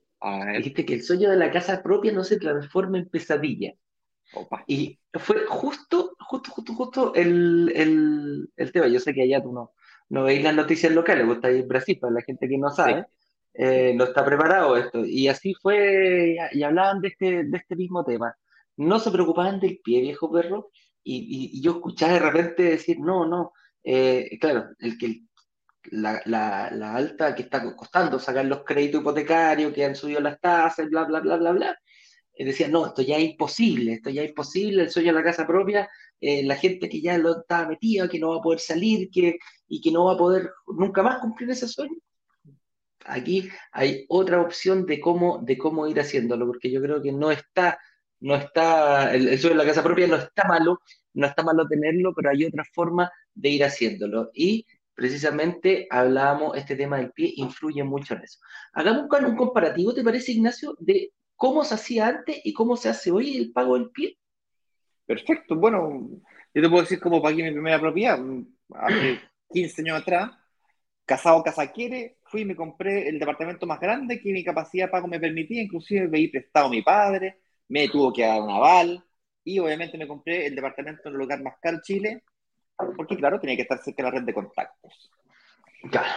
[0.57, 3.75] Dijiste que el sueño de la casa propia no se transforma en pesadilla.
[4.67, 8.89] Y fue justo, justo, justo, justo el, el, el, tema.
[8.89, 9.73] Yo sé que allá tú no,
[10.13, 13.07] no veis las noticias locales, vos estáis en Brasil, para la gente que no sabe,
[13.55, 15.07] eh, no está preparado esto.
[15.07, 18.37] Y así fue, y hablaban de este, de este mismo tema.
[18.77, 20.71] No se preocupaban del pie, viejo perro,
[21.03, 25.23] y, yo escuchaba de repente decir, no, no, eh, claro, el que
[25.91, 30.39] la, la, la, alta que está costando sacar los créditos hipotecarios, que han subido las
[30.41, 31.79] tasas, bla, bla, bla, bla, bla,
[32.35, 35.25] eh, decía, no, esto ya es imposible, esto ya es imposible, el sueño de la
[35.25, 35.89] casa propia,
[36.23, 39.39] eh, la gente que ya lo está metida, que no va a poder salir, que,
[39.69, 41.97] y que no va a poder nunca más cumplir ese sueño.
[43.05, 47.31] Aquí hay otra opción de cómo, de cómo ir haciéndolo, porque yo creo que no
[47.31, 47.79] está
[48.23, 50.81] no está, el, sueño de la casa propia no está malo,
[51.15, 54.31] no está malo tenerlo, pero hay otra forma de ir haciéndolo.
[54.33, 58.39] Y precisamente hablábamos, este tema del pie influye mucho en eso.
[58.73, 63.11] Hagamos un comparativo, ¿te parece, Ignacio, de cómo se hacía antes y cómo se hace
[63.11, 64.17] hoy el pago del pie?
[65.13, 66.09] Perfecto, bueno,
[66.55, 68.19] yo te puedo decir cómo pagué mi primera propiedad.
[68.73, 69.21] Hace
[69.53, 70.31] 15 años atrás,
[71.05, 74.91] casado casa quiere, fui y me compré el departamento más grande que mi capacidad de
[74.91, 79.05] pago me permitía, inclusive veí prestado a mi padre, me tuvo que dar un aval
[79.45, 82.23] y obviamente me compré el departamento en el lugar más caro Chile,
[82.97, 85.11] porque claro, tenía que estar cerca de la red de contactos.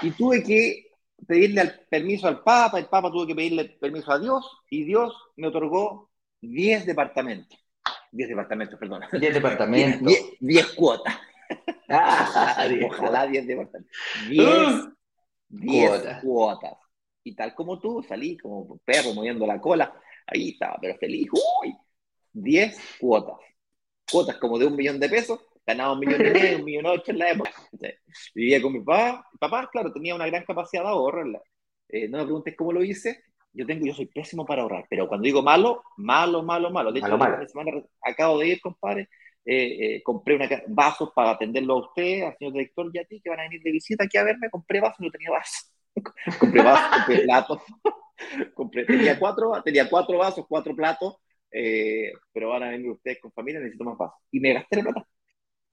[0.03, 0.85] Y tuve que
[1.27, 5.13] pedirle el permiso al Papa, el Papa tuvo que pedirle permiso a Dios y Dios
[5.35, 7.64] me otorgó 10 departamentos.
[8.15, 9.01] 10 departamentos, perdón.
[9.11, 10.13] 10 departamentos.
[10.39, 11.15] 10 cuotas.
[11.89, 13.91] Ah, Ojalá 10 departamentos.
[15.49, 16.77] 10 cuotas.
[17.23, 19.93] Y tal como tú, salí como perro moviendo la cola.
[20.27, 21.27] Ahí estaba, pero feliz.
[21.31, 21.75] ¡Uy!
[22.33, 23.35] 10 cuotas.
[24.09, 25.39] Cuotas como de un millón de pesos.
[25.65, 27.51] Ganaba un millón de pesos, un millón ocho en la época.
[28.33, 29.25] vivía con mi papá.
[29.33, 31.23] Mi papá, claro, tenía una gran capacidad de ahorro.
[31.89, 33.23] Eh, no me preguntes cómo lo hice.
[33.55, 36.91] Yo tengo, yo soy pésimo para ahorrar, pero cuando digo malo, malo, malo, malo.
[36.91, 39.09] De hecho, malo, semana acabo de ir, compadre.
[39.47, 43.21] Eh, eh, compré una, vasos para atenderlo a usted, al señor director y a ti
[43.21, 44.49] que van a venir de visita aquí a verme.
[44.49, 45.71] Compré vasos, no tenía vasos.
[46.39, 47.61] compré vasos, compré platos.
[48.55, 51.17] compré, tenía, cuatro, tenía cuatro vasos, cuatro platos,
[51.51, 54.19] eh, pero van a venir ustedes con familia, necesito más vasos.
[54.31, 55.07] Y me gasté la plata.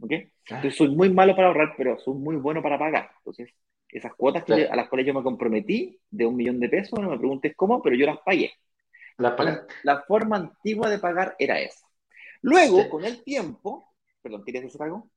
[0.01, 0.31] ¿okay?
[0.47, 3.11] Entonces soy muy malo para ahorrar, pero soy muy bueno para pagar.
[3.19, 3.51] Entonces,
[3.93, 7.19] esas cuotas a las cuales yo me comprometí de un millón de pesos, no me
[7.19, 8.53] preguntes cómo, pero yo las pagué.
[9.19, 9.37] La,
[9.85, 11.87] la, forma antigua de pagar era esa.
[12.41, 13.85] Luego, con el tiempo,
[14.23, 15.11] perdón, ¿querías decir algo?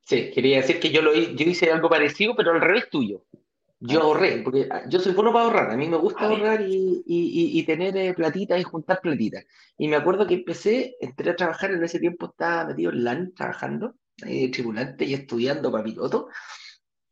[0.00, 3.24] Sí, quería decir que yo, lo, yo hice algo parecido, pero al revés tuyo.
[3.80, 7.04] Yo ahorré, porque ah, yo soy bueno para ahorrar, a mí me gusta ahorrar y,
[7.06, 9.44] y, y tener eh, platitas y juntar platitas.
[9.76, 13.34] Y me acuerdo que empecé, entré a trabajar, en ese tiempo estaba metido en LAN
[13.34, 13.94] trabajando,
[14.26, 16.28] eh, tribunante y estudiando para piloto,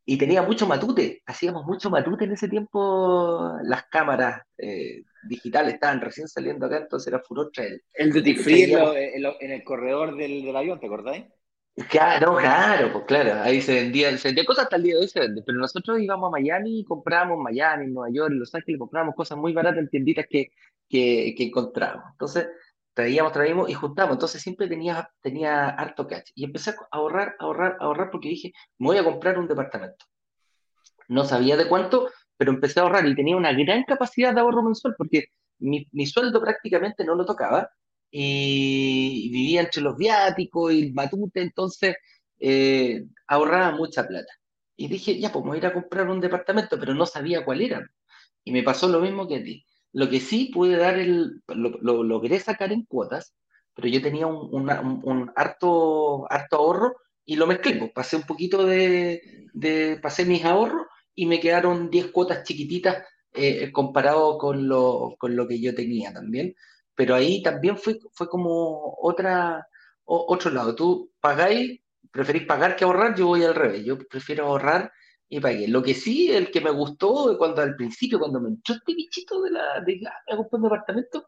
[0.08, 6.00] y tenía mucho matute, hacíamos mucho matute en ese tiempo, las cámaras eh, digitales estaban
[6.00, 7.82] recién saliendo acá, entonces era furor traer.
[7.92, 11.24] El duty free en, el corredor del, del avión, ¿te acordáis?
[11.90, 15.08] Claro, claro, pues claro, ahí se vendían, se vendía cosas hasta el día de hoy
[15.08, 19.16] se vende, pero nosotros íbamos a Miami y comprábamos Miami, Nueva York, Los Ángeles, comprábamos
[19.16, 20.52] cosas muy baratas en tienditas que,
[20.88, 22.12] que, que encontrábamos.
[22.12, 22.46] Entonces,
[22.96, 24.14] traíamos, traíamos y juntamos.
[24.14, 26.30] Entonces siempre tenía, tenía harto cash.
[26.34, 30.06] Y empecé a ahorrar, ahorrar, ahorrar porque dije, me voy a comprar un departamento.
[31.08, 34.62] No sabía de cuánto, pero empecé a ahorrar y tenía una gran capacidad de ahorro
[34.62, 35.26] mensual porque
[35.58, 37.70] mi, mi sueldo prácticamente no lo tocaba
[38.10, 41.96] y vivía entre los viáticos y el matute, entonces
[42.40, 44.32] eh, ahorraba mucha plata.
[44.74, 47.60] Y dije, ya, pues voy a ir a comprar un departamento, pero no sabía cuál
[47.60, 47.86] era.
[48.42, 49.66] Y me pasó lo mismo que a ti.
[49.96, 53.34] Lo que sí pude dar, el, lo, logré sacar en cuotas,
[53.74, 54.70] pero yo tenía un,
[55.04, 57.76] un, harto, harto ahorro y lo mezclé.
[57.76, 63.04] Pues, pasé un poquito de, de, pasé mis ahorros y me quedaron 10 cuotas chiquititas
[63.32, 66.54] eh, comparado con lo, con lo que yo tenía también
[66.96, 69.68] pero ahí también fue, fue como otra,
[70.04, 70.74] otro lado.
[70.74, 71.80] Tú pagáis,
[72.10, 73.84] preferís pagar que ahorrar, yo voy al revés.
[73.84, 74.90] Yo prefiero ahorrar
[75.28, 75.68] y pagué.
[75.68, 79.42] Lo que sí, el que me gustó cuando al principio, cuando me entró este bichito
[79.42, 81.26] de la de ah, me un departamento,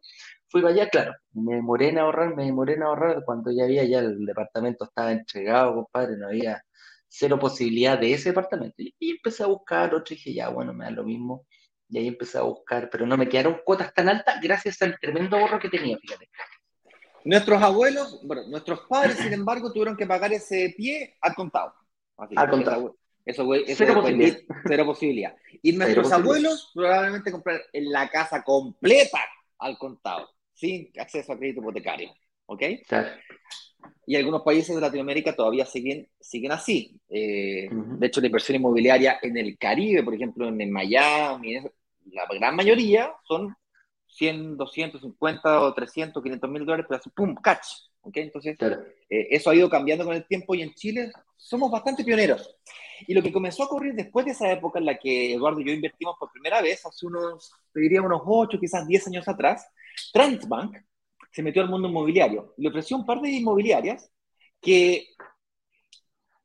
[0.48, 3.84] fui para allá, claro, me demoré en ahorrar, me demoré en ahorrar cuando ya había
[3.84, 6.62] ya el departamento estaba entregado, compadre, no había
[7.08, 8.76] cero posibilidad de ese departamento.
[8.78, 11.46] Y, empecé a buscar otro y dije, ya, bueno, me da lo mismo.
[11.88, 15.38] Y ahí empecé a buscar, pero no me quedaron cuotas tan altas gracias al tremendo
[15.38, 16.28] ahorro que tenía, fíjate.
[17.24, 21.74] Nuestros abuelos, bueno, nuestros padres, sin embargo, tuvieron que pagar ese pie al contado.
[22.16, 22.96] al contado.
[23.28, 24.38] Eso, fue, cero, posibilidad.
[24.66, 25.36] cero posibilidad.
[25.60, 29.20] Y nuestros abuelos probablemente comprar la casa completa
[29.58, 32.10] al contado, sin acceso a crédito hipotecario.
[32.46, 32.62] ¿Ok?
[34.06, 36.98] Y algunos países de Latinoamérica todavía siguen, siguen así.
[37.10, 41.60] Eh, de hecho, la inversión inmobiliaria en el Caribe, por ejemplo, en Miami,
[42.06, 43.54] la gran mayoría son
[44.06, 47.34] 100, 250 o 300, 500 mil dólares, pero así, ¡pum!
[47.34, 47.66] ¡catch!
[48.00, 48.22] ¿Okay?
[48.22, 48.56] Entonces,
[49.10, 52.56] eh, eso ha ido cambiando con el tiempo y en Chile somos bastante pioneros.
[53.06, 55.66] Y lo que comenzó a ocurrir después de esa época en la que Eduardo y
[55.66, 59.66] yo invertimos por primera vez, hace unos, te diría unos 8, quizás 10 años atrás,
[60.12, 60.76] Transbank
[61.30, 62.54] se metió al mundo inmobiliario.
[62.56, 64.10] Le ofreció un par de inmobiliarias
[64.60, 65.08] que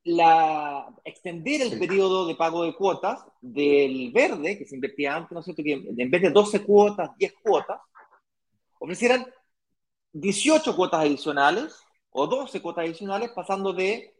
[0.04, 5.40] la, extender el periodo de pago de cuotas del verde, que se invertía antes, ¿no
[5.40, 5.62] es cierto?
[5.62, 7.80] Que en vez de 12 cuotas, 10 cuotas,
[8.78, 9.26] ofrecieran
[10.12, 14.13] 18 cuotas adicionales o 12 cuotas adicionales, pasando de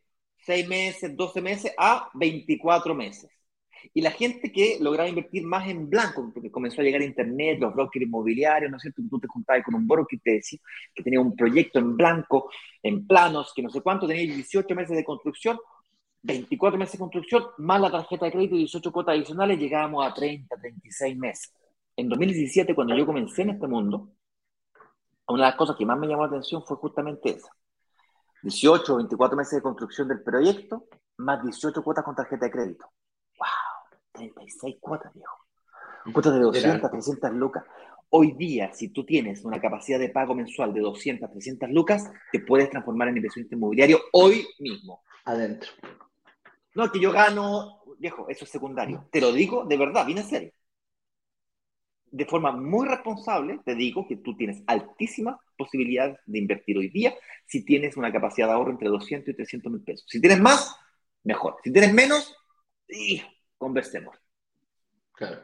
[0.44, 3.30] 6 meses, 12 meses a 24 meses.
[3.92, 7.74] Y la gente que lograba invertir más en blanco, porque comenzó a llegar Internet, los
[7.74, 9.02] brokers inmobiliarios, ¿no es cierto?
[9.10, 10.58] Tú te juntabas con un broker que te decía
[10.94, 12.50] que tenía un proyecto en blanco,
[12.82, 15.58] en planos, que no sé cuánto, tenía 18 meses de construcción,
[16.22, 20.14] 24 meses de construcción, más la tarjeta de crédito y 18 cuotas adicionales, llegábamos a
[20.14, 21.52] 30, 36 meses.
[21.96, 24.10] En 2017, cuando yo comencé en este mundo,
[25.28, 27.50] una de las cosas que más me llamó la atención fue justamente esa.
[28.44, 32.84] 18 o 24 meses de construcción del proyecto, más 18 cuotas con tarjeta de crédito.
[33.38, 33.48] ¡Wow!
[34.12, 35.34] 36 cuotas, viejo.
[36.12, 37.64] Cuotas de 200, 300 lucas.
[38.10, 42.40] Hoy día, si tú tienes una capacidad de pago mensual de 200, 300 lucas, te
[42.40, 45.02] puedes transformar en inversionista inmobiliario hoy mismo.
[45.24, 45.70] Adentro.
[46.74, 49.06] No, que yo gano, viejo, eso es secundario.
[49.10, 50.52] Te lo digo de verdad, viene en serio
[52.14, 57.12] de forma muy responsable, te digo que tú tienes altísimas posibilidades de invertir hoy día
[57.44, 60.06] si tienes una capacidad de ahorro entre 200 y 300 mil pesos.
[60.08, 60.76] Si tienes más,
[61.24, 61.56] mejor.
[61.64, 62.36] Si tienes menos,
[62.88, 63.20] y
[63.58, 64.16] conversemos.
[65.12, 65.42] Claro.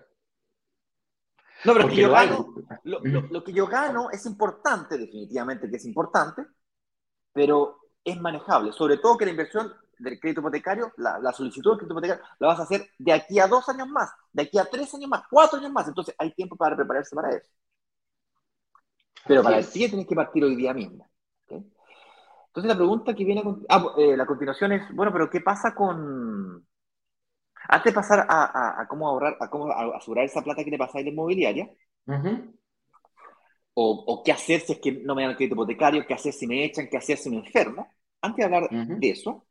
[1.64, 2.54] No, pero yo gano,
[2.85, 6.46] lo, que yo gano es importante, definitivamente que es importante,
[7.33, 8.72] pero es manejable.
[8.72, 12.61] Sobre todo que la inversión del crédito hipotecario, la, solicitud del crédito hipotecario, la vas
[12.61, 15.59] a hacer de aquí a dos años más, de aquí a tres años más, cuatro
[15.59, 15.87] años más.
[15.89, 17.51] Entonces hay tiempo para prepararse para eso.
[19.27, 21.09] Pero para el sí tienes que partir hoy día mismo.
[21.49, 25.75] Entonces la pregunta que viene a, ah, eh, la continuación es, bueno, pero ¿qué pasa
[25.75, 26.67] con...
[27.69, 31.03] Antes de pasar a, cómo ahorrar, a cómo asegurar esa plata que le pasa a
[31.03, 31.71] la inmobiliaria,
[33.75, 36.47] o, qué hacer si es que no me dan el crédito hipotecario, qué hacer si
[36.47, 37.87] me echan, qué hacer si me enfermo,
[38.21, 39.47] antes de hablar de eso,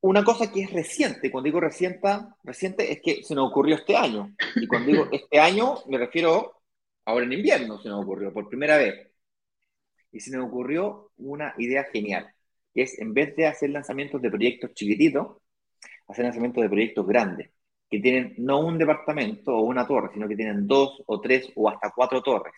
[0.00, 2.08] una cosa que es reciente, cuando digo reciente,
[2.44, 4.34] reciente es que se nos ocurrió este año.
[4.56, 6.62] Y cuando digo este año, me refiero
[7.04, 9.10] ahora en invierno, se nos ocurrió por primera vez.
[10.12, 12.32] Y se nos ocurrió una idea genial,
[12.74, 15.38] que es en vez de hacer lanzamientos de proyectos chiquititos,
[16.08, 17.50] hacer lanzamientos de proyectos grandes,
[17.90, 21.68] que tienen no un departamento o una torre, sino que tienen dos o tres o
[21.68, 22.52] hasta cuatro torres.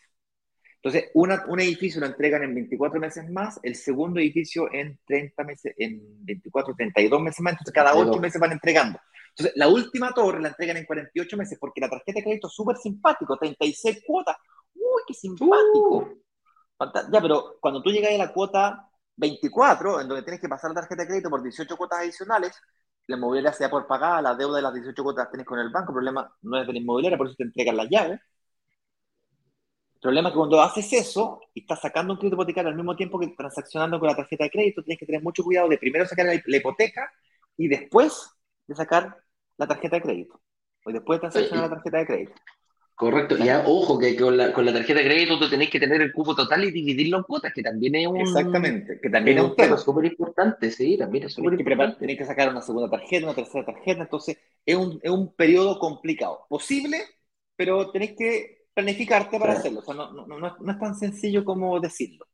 [0.81, 5.75] Entonces, un edificio lo entregan en 24 meses más, el segundo edificio en 30 meses,
[5.77, 9.01] en 24, 32 meses más, entonces cada 8 meses van entregando.
[9.31, 12.55] Entonces, la última torre la entregan en 48 meses porque la tarjeta de crédito es
[12.55, 14.37] súper simpático, 36 cuotas.
[14.75, 16.15] ¡Uy, qué simpático!
[17.13, 20.81] Ya, pero cuando tú llegas a la cuota 24, en donde tienes que pasar la
[20.81, 22.53] tarjeta de crédito por 18 cuotas adicionales,
[23.09, 25.59] la inmobiliaria se da por pagada, la deuda de las 18 cuotas las tienes con
[25.59, 28.21] el banco, el problema no es de la inmobiliaria, por eso te entregan las llaves.
[29.99, 32.95] El problema es que cuando haces eso y estás sacando un crédito hipotecario al mismo
[32.95, 36.07] tiempo que transaccionando con la tarjeta de crédito, tienes que tener mucho cuidado de primero
[36.07, 37.13] sacar la, hipoteca
[37.57, 38.31] y después
[38.69, 39.17] de sacar
[39.57, 40.41] la tarjeta de crédito.
[40.85, 42.33] O después de transaccionar la tarjeta de crédito.
[42.95, 43.37] Correcto.
[43.39, 46.13] Y ojo, que con la, con la, tarjeta de crédito tú tenés que tener el
[46.13, 48.21] cupo total y dividirlo en cuotas, que también es un...
[48.21, 49.77] Exactamente, que también es un tema.
[49.79, 51.99] súper importante, sí, también es súper importante.
[51.99, 55.81] Tenés que sacar una segunda tarjeta, una tercera tarjeta, entonces es un, es un periodo
[55.81, 56.47] complicado.
[56.49, 56.99] Posible,
[57.57, 59.81] pero tenés que planificarte para hacerlo.
[59.81, 62.27] O sea, no, no, no, es tan sencillo como decirlo.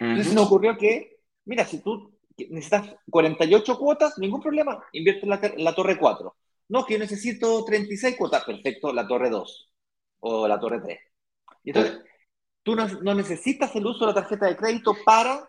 [0.00, 5.74] Entonces me ocurrió que, mira, si tú necesitas 48 cuotas, ningún problema, invierte en la,
[5.74, 6.36] torre 4.
[6.68, 9.72] No, que yo necesito 36 cuotas, perfecto, la torre 2
[10.20, 10.98] o la torre 3.
[11.64, 12.00] entonces,
[12.62, 15.46] tú no, necesitas el uso de la tarjeta de crédito para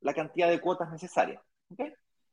[0.00, 1.42] la cantidad de cuotas necesarias.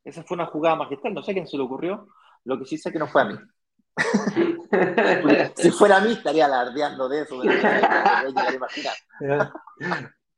[0.03, 2.05] Esa fue una jugada magistral, no sé a quién se le ocurrió,
[2.43, 3.36] lo que sí sé que no fue a mí.
[5.55, 7.41] si fuera a mí estaría alardeando de eso,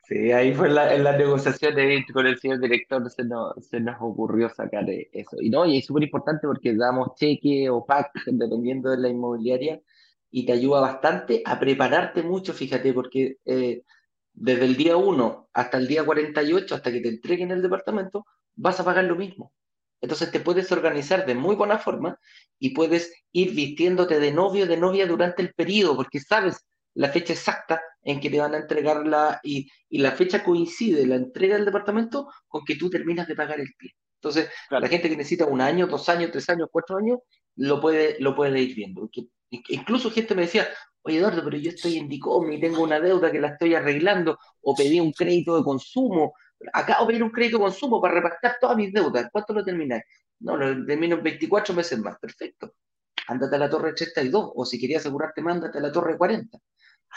[0.08, 3.56] Sí, ahí fue en la, en la negociación de, con el señor director, se nos,
[3.66, 5.38] se nos ocurrió sacar eso.
[5.42, 9.82] Y no, y es súper importante porque damos cheque o pack, dependiendo de la inmobiliaria,
[10.30, 13.82] y te ayuda bastante a prepararte mucho, fíjate, porque eh,
[14.34, 18.80] desde el día 1 hasta el día 48, hasta que te entreguen el departamento, vas
[18.80, 19.54] a pagar lo mismo.
[20.02, 22.20] Entonces te puedes organizar de muy buena forma
[22.60, 27.10] y puedes ir vistiéndote de novio o de novia durante el periodo, porque sabes la
[27.10, 31.56] fecha exacta en que te van a entregarla y, y la fecha coincide la entrega
[31.56, 33.92] del departamento con que tú terminas de pagar el pie.
[34.26, 37.20] Entonces, la gente que necesita un año, dos años, tres años, cuatro años,
[37.58, 39.08] lo puede, lo puede ir viendo.
[39.50, 40.68] Incluso gente me decía,
[41.04, 44.40] oye Eduardo, pero yo estoy en DICOM y tengo una deuda que la estoy arreglando,
[44.62, 46.34] o pedí un crédito de consumo,
[46.74, 50.04] acabo de pedir un crédito de consumo para repactar todas mis deudas, ¿cuánto lo termináis?
[50.40, 52.76] No, lo termino en 24 meses más, perfecto.
[53.28, 56.58] Ándate a la torre 32, o si querías asegurarte, mándate a la torre 40.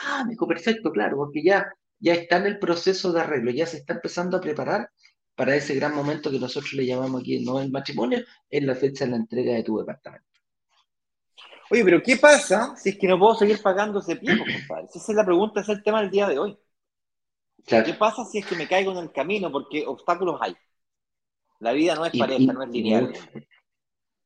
[0.00, 3.66] Ah, me dijo, perfecto, claro, porque ya, ya está en el proceso de arreglo, ya
[3.66, 4.90] se está empezando a preparar
[5.34, 9.04] para ese gran momento que nosotros le llamamos aquí no el matrimonio, es la fecha
[9.04, 10.26] de la entrega de tu departamento.
[11.70, 14.86] Oye, pero ¿qué pasa si es que no puedo seguir pagando ese pie, compadre?
[14.92, 16.58] Esa es la pregunta, ese es el tema del día de hoy.
[17.68, 19.52] ¿Qué pasa si es que me caigo en el camino?
[19.52, 20.56] Porque obstáculos hay.
[21.60, 23.12] La vida no es pareja, no es lineal.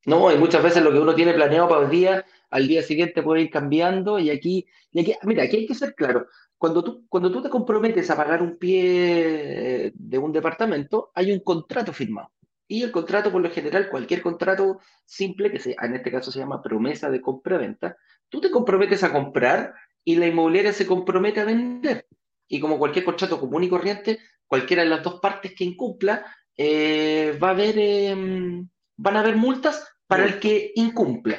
[0.05, 3.23] No, y muchas veces lo que uno tiene planeado para el día, al día siguiente
[3.23, 4.19] puede ir cambiando.
[4.19, 6.27] Y aquí, y aquí mira, aquí hay que ser claro.
[6.59, 11.41] Cuando tú, cuando tú te comprometes a pagar un pie de un departamento, hay un
[11.41, 12.31] contrato firmado.
[12.69, 16.39] Y el contrato, por lo general, cualquier contrato simple, que sea, en este caso se
[16.39, 17.97] llama promesa de compra-venta,
[18.29, 19.75] tú te comprometes a comprar
[20.05, 22.07] y la inmobiliaria se compromete a vender.
[22.49, 26.27] Y como cualquier contrato común y corriente, cualquiera de las dos partes que incumpla,
[26.57, 31.39] eh, va a haber, em, van a haber multas para el que incumpla.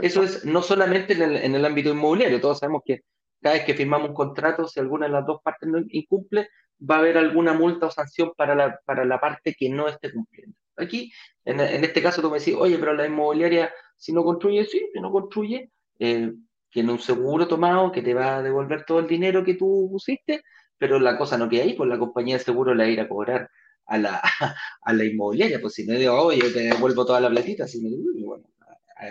[0.00, 3.02] eso es no solamente en el, en el ámbito inmobiliario, todos sabemos que
[3.42, 6.48] cada vez que firmamos un contrato, si alguna de las dos partes no incumple,
[6.80, 10.12] va a haber alguna multa o sanción para la, para la parte que no esté
[10.12, 10.56] cumpliendo.
[10.76, 11.12] Aquí,
[11.44, 15.00] en, este caso, tú me decís, oye, pero la inmobiliaria, si no construye, sí, si
[15.00, 16.32] no construye, eh,
[16.74, 20.42] tiene un seguro tomado que te va a devolver todo el dinero que tú pusiste,
[20.76, 23.48] pero la cosa no queda ahí, pues la compañía de seguro la irá a cobrar
[23.86, 24.20] a la,
[24.82, 28.26] a la inmobiliaria, pues si me digo, oye, te devuelvo toda la platita, si digo,
[28.26, 28.44] bueno,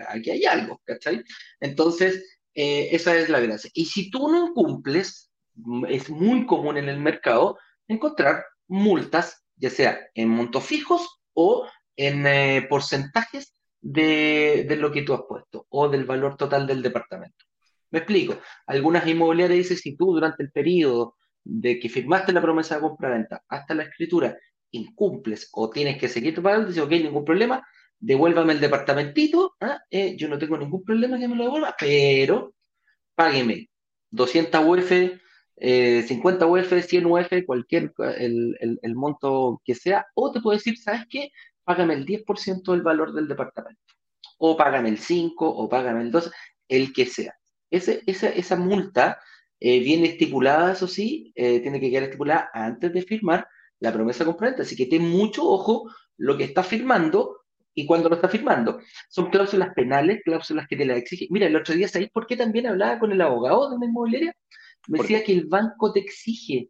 [0.09, 1.23] aquí hay algo, ¿cachai?
[1.61, 3.71] Entonces, eh, esa es la gracia.
[3.73, 5.31] Y si tú no cumples,
[5.87, 7.57] es muy común en el mercado
[7.87, 15.03] encontrar multas, ya sea en montos fijos o en eh, porcentajes de, de, lo que
[15.03, 17.45] tú has puesto o del valor total del departamento.
[17.93, 18.39] Me explico.
[18.65, 23.43] Algunas inmobiliarias dicen si tú durante el periodo de que firmaste la promesa de compra-venta
[23.47, 24.35] hasta la escritura
[24.71, 27.63] incumples o tienes que seguir pagando, dice, ok, ningún problema,
[27.99, 29.79] devuélvame el departamentito, ¿ah?
[29.91, 32.55] eh, yo no tengo ningún problema que me lo devuelva, pero
[33.13, 33.69] págueme
[34.09, 34.91] 200 UF,
[36.07, 41.29] 50 UF, 100 UF, cualquier el, monto que sea, o te puedo decir, ¿sabes qué?
[41.63, 43.83] Págame el 10% del valor del departamento,
[44.39, 46.31] o págame el 5, o págame el 2,
[46.69, 47.35] el que sea.
[47.73, 49.19] Ese, esa, esa multa
[49.59, 53.47] eh, viene estipulada, eso sí, eh, tiene que quedar estipulada antes de firmar
[53.79, 54.61] la promesa compraventa.
[54.61, 57.39] Así que ten mucho ojo lo que está firmando
[57.73, 58.79] y cuando lo está firmando.
[59.09, 61.29] Son cláusulas penales, cláusulas que te las exigen.
[61.31, 64.35] Mira, el otro día, ¿sabéis por qué también hablaba con el abogado de una inmobiliaria?
[64.87, 66.69] Me decía que el banco te exige,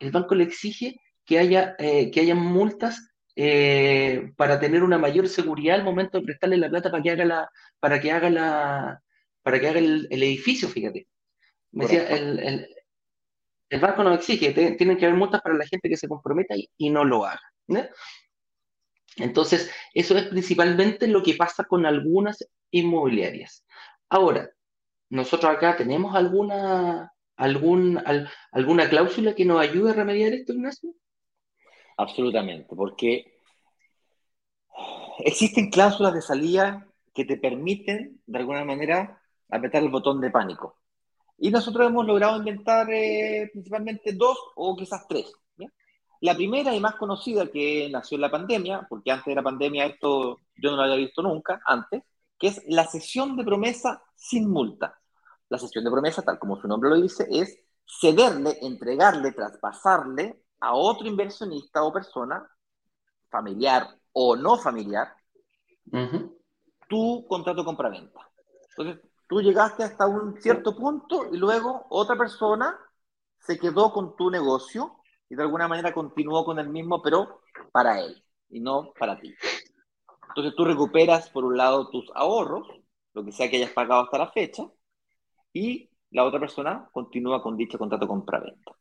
[0.00, 5.28] el banco le exige que haya, eh, que haya multas eh, para tener una mayor
[5.28, 9.02] seguridad al momento de prestarle la plata para que haga la, para que haga la,
[9.50, 11.08] para que haga el, edificio, fíjate.
[11.72, 12.68] Me decía, el,
[13.68, 16.90] el, banco no exige, tienen que haber multas para la gente que se comprometa y,
[16.90, 17.42] no lo haga.
[19.16, 23.66] Entonces, eso es principalmente lo que pasa con algunas inmobiliarias.
[24.08, 24.48] Ahora,
[25.08, 28.00] nosotros acá tenemos alguna, algún,
[28.52, 30.94] alguna cláusula que nos ayude a remediar esto, Ignacio.
[31.96, 33.34] Absolutamente, porque
[35.24, 39.19] existen cláusulas de salida que te permiten, de alguna manera,
[39.50, 40.76] apretar el botón de pánico.
[41.38, 45.32] Y nosotros hemos logrado inventar eh, principalmente dos o quizás tres.
[46.22, 49.86] La primera y más conocida que nació en la pandemia, porque antes de la pandemia
[49.86, 52.02] esto yo no lo había visto nunca antes,
[52.38, 54.98] que es la sesión de promesa sin multa.
[55.48, 60.74] La sesión de promesa, tal como su nombre lo dice, es cederle, entregarle, traspasarle a
[60.74, 62.46] otro inversionista o persona,
[63.30, 65.14] familiar o no familiar,
[66.86, 68.28] tu contrato compra-venta.
[68.76, 72.78] Entonces, tú llegaste hasta un cierto punto y luego otra persona
[73.40, 74.98] se quedó con tu negocio
[75.30, 78.24] y de alguna manera continuó con el mismo, pero para él.
[78.50, 79.34] y no para ti.
[80.30, 82.68] Entonces tú recuperas, por un lado, tus ahorros,
[83.14, 84.64] lo que sea que hayas pagado hasta la fecha,
[85.52, 88.72] y la otra persona continúa con dicho contrato compra-venta.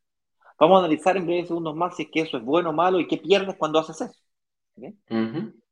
[0.59, 2.99] Vamos a analizar en breves segundos más si es que eso es bueno o malo
[2.99, 4.19] y qué pierdes cuando haces eso.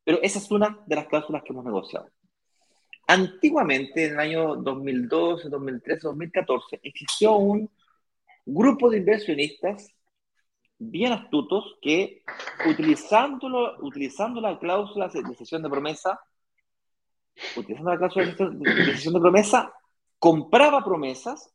[0.03, 2.09] Pero esa es una de las cláusulas que hemos negociado.
[3.09, 7.69] Antiguamente, en el año 2012, 2013, 2014, existió un
[8.45, 9.89] grupo de inversionistas
[10.77, 12.23] bien astutos que,
[12.65, 13.49] utilizando
[14.41, 16.19] la cláusula de sesión de promesa,
[17.55, 19.71] utilizando la cláusula de sesión de promesa,
[20.19, 21.53] compraba promesas,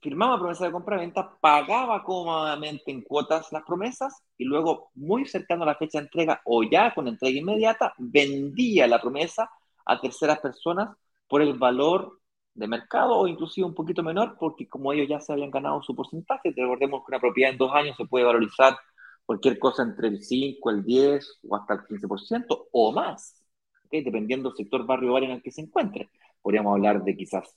[0.00, 5.66] firmaba promesas de compra-venta, pagaba cómodamente en cuotas las promesas y luego, muy cercano a
[5.66, 9.50] la fecha de entrega o ya con entrega inmediata, vendía la promesa
[9.86, 10.96] a terceras personas
[11.28, 12.20] por el valor
[12.54, 15.94] de mercado o inclusive un poquito menor, porque como ellos ya se habían ganado su
[15.94, 18.76] porcentaje, recordemos que una propiedad en dos años se puede valorizar
[19.24, 23.42] cualquier cosa entre el 5, el 10 o hasta el 15% o más,
[23.90, 26.10] dependiendo del sector barrio área en el que se encuentre.
[26.42, 27.56] Podríamos hablar de quizás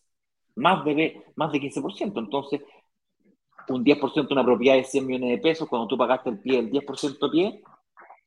[0.55, 2.19] más de, más de 15%.
[2.19, 2.61] Entonces,
[3.69, 6.59] un 10% de una propiedad de 100 millones de pesos, cuando tú pagaste el pie,
[6.59, 7.63] el 10% pie.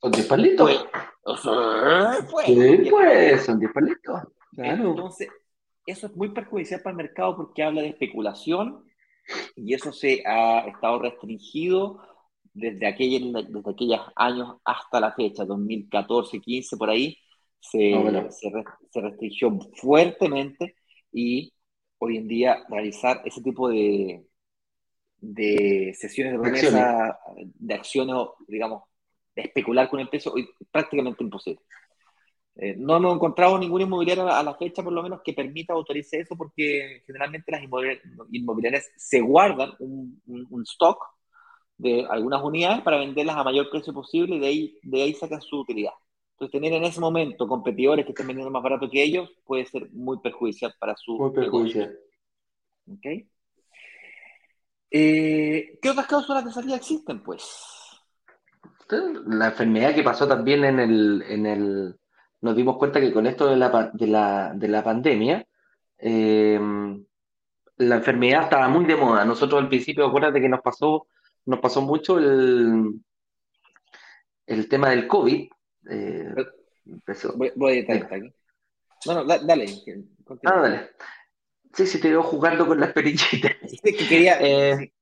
[0.01, 0.87] Son 10 palitos.
[1.25, 4.21] Pues, sí, pues, son 10 palitos.
[4.57, 5.29] Entonces,
[5.87, 8.85] eso es muy perjudicial para el mercado porque habla de especulación
[9.55, 12.01] y eso se ha estado restringido
[12.53, 17.17] desde, aquel, desde aquellos años hasta la fecha, 2014, 15, por ahí,
[17.61, 17.93] se,
[18.31, 18.53] se,
[18.91, 20.77] se restringió fuertemente
[21.13, 21.53] y
[21.99, 24.25] hoy en día realizar ese tipo de,
[25.19, 28.17] de sesiones de promesa, de acciones,
[28.47, 28.85] digamos,
[29.37, 31.61] especular con el peso, hoy prácticamente imposible.
[32.59, 36.21] Eh, no hemos encontrado ninguna inmobiliaria a la fecha, por lo menos, que permita autorice
[36.21, 37.63] eso, porque generalmente las
[38.31, 40.99] inmobiliarias, se guardan un, un, stock
[41.77, 45.43] de algunas unidades para venderlas a mayor precio posible y de ahí, de ahí sacan
[45.43, 45.93] su utilidad.
[46.33, 49.91] Entonces, tener en ese momento competidores que estén vendiendo más barato que ellos puede ser
[49.93, 51.19] muy perjudicial para su.
[51.19, 51.95] Muy perjudicial.
[52.91, 53.29] ¿Okay?
[54.91, 57.76] Eh, ¿Qué otras cláusulas de salida existen, pues?
[58.89, 61.97] La enfermedad que pasó también en el, en el.
[62.41, 65.47] Nos dimos cuenta que con esto de la, de la, de la pandemia,
[65.99, 66.61] eh,
[67.79, 69.25] la enfermedad estaba muy de moda.
[69.25, 71.09] Nosotros al principio, acuérdate que nos pasó,
[71.47, 73.01] nos pasó mucho el,
[74.47, 75.49] el tema del COVID,
[75.91, 76.35] eh,
[77.57, 78.33] voy, a editar aquí.
[79.07, 79.67] No, no, dale.
[80.45, 80.91] Ah, dale.
[81.73, 83.53] Sí, sí, te veo jugando con las perillitas.
[83.83, 84.93] Eh,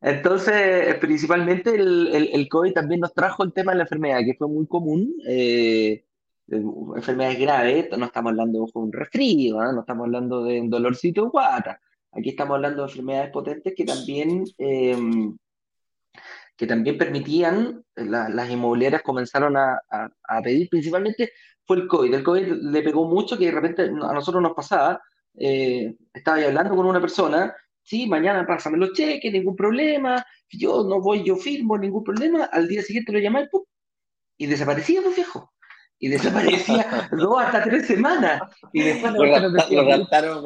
[0.00, 4.48] entonces, principalmente el, el, COVID también nos trajo el tema de la enfermedad, que fue
[4.48, 5.14] muy común.
[5.26, 6.04] Eh,
[6.48, 9.72] enfermedades graves, no estamos hablando de un resfrío, ¿ah?
[9.72, 11.80] no estamos hablando de un dolorcito de guata.
[12.12, 14.44] Aquí estamos hablando de enfermedades potentes que también
[16.56, 19.80] que también permitían, eh, las inmobiliarias comenzaron a,
[20.42, 21.32] pedir, principalmente
[21.66, 22.14] fue el COVID.
[22.14, 25.02] El COVID le pegó mucho que de repente a nosotros nos pasaba,
[25.34, 27.54] eh, estaba hablando con una persona,
[27.84, 32.66] sí, mañana pásame los cheques, ningún problema, yo no voy, yo firmo, ningún problema, al
[32.66, 33.48] día siguiente lo llamé
[34.36, 35.52] y desaparecía, pues viejo.
[35.98, 38.42] Y desaparecía dos hasta tres semanas.
[38.72, 40.44] Y después lo, raptaron,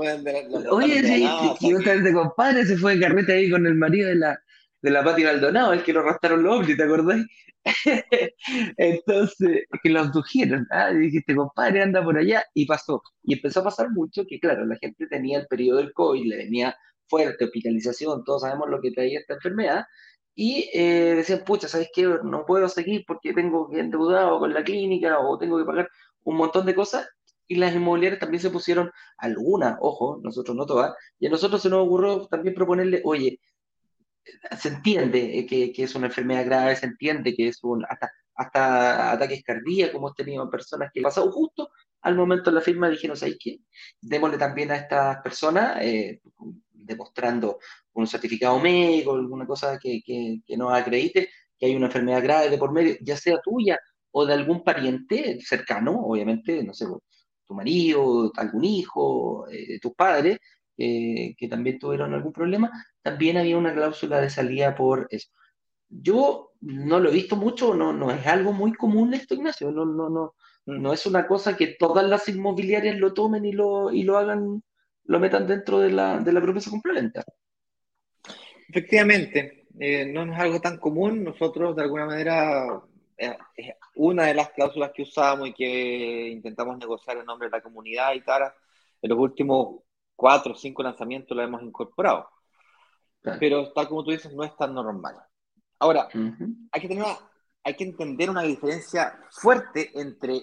[0.70, 1.28] Oye, sí,
[1.61, 4.39] y otra vez de compadre se fue de carreta ahí con el marido de la,
[4.82, 7.26] de la Pati Maldonado, es que lo arrastraron los ovnis, ¿te acordáis?
[8.76, 10.93] Entonces, que lo abdujeron, ¿ah?
[10.93, 13.03] y dijiste, compadre, anda por allá, y pasó.
[13.22, 16.36] Y empezó a pasar mucho que, claro, la gente tenía el periodo del COVID, le
[16.36, 16.76] venía
[17.09, 19.86] fuerte, hospitalización, todos sabemos lo que traía esta enfermedad,
[20.34, 22.04] y eh, decían, pucha, ¿sabes qué?
[22.22, 25.88] No puedo seguir porque tengo que endeudado con la clínica o tengo que pagar
[26.24, 27.09] un montón de cosas,
[27.48, 31.70] y las inmobiliarias también se pusieron algunas, ojo, nosotros no todas, y a nosotros se
[31.70, 33.40] nos ocurrió también proponerle, oye,
[34.59, 39.12] se entiende que, que, es una enfermedad grave, se entiende que es un, hasta, hasta
[39.12, 41.70] ataques cardíacos, hemos tenido personas que pasado justo
[42.02, 43.61] al momento de la firma dijeron, ¿sabes qué?
[44.00, 46.20] Démosle también a estas personas, eh,
[46.89, 47.59] demostrando
[47.93, 52.51] un certificado médico, alguna cosa que, que, que, nos acredite que hay una enfermedad grave
[52.51, 53.78] de por medio, ya sea tuya
[54.11, 56.86] o de algún pariente cercano, obviamente, no sé,
[57.47, 60.39] tu marido, algún hijo, eh, tus padres,
[60.76, 62.70] que también tuvieron algún problema,
[63.03, 65.28] también había una cláusula de salida por eso.
[65.89, 69.84] Yo no lo he visto mucho, no, no es algo muy común esto, Ignacio, no,
[69.84, 70.34] no, no,
[70.66, 70.82] mm.
[70.82, 74.62] no es una cosa que todas las inmobiliarias lo tomen y lo, y lo hagan,
[75.09, 77.32] lo metan dentro de la, de la promesa complementaria.
[78.68, 82.82] Efectivamente, eh, no es algo tan común, nosotros de alguna manera
[83.16, 83.36] eh,
[83.94, 88.12] una de las cláusulas que usamos y que intentamos negociar en nombre de la comunidad
[88.14, 88.52] y tal,
[89.00, 89.82] en los últimos
[90.14, 92.28] cuatro o cinco lanzamientos lo hemos incorporado.
[93.40, 95.16] Pero tal como tú dices, no es tan normal.
[95.78, 96.09] Ahora,
[96.72, 97.04] hay, que tener
[97.64, 100.42] hay que entender una diferencia fuerte entre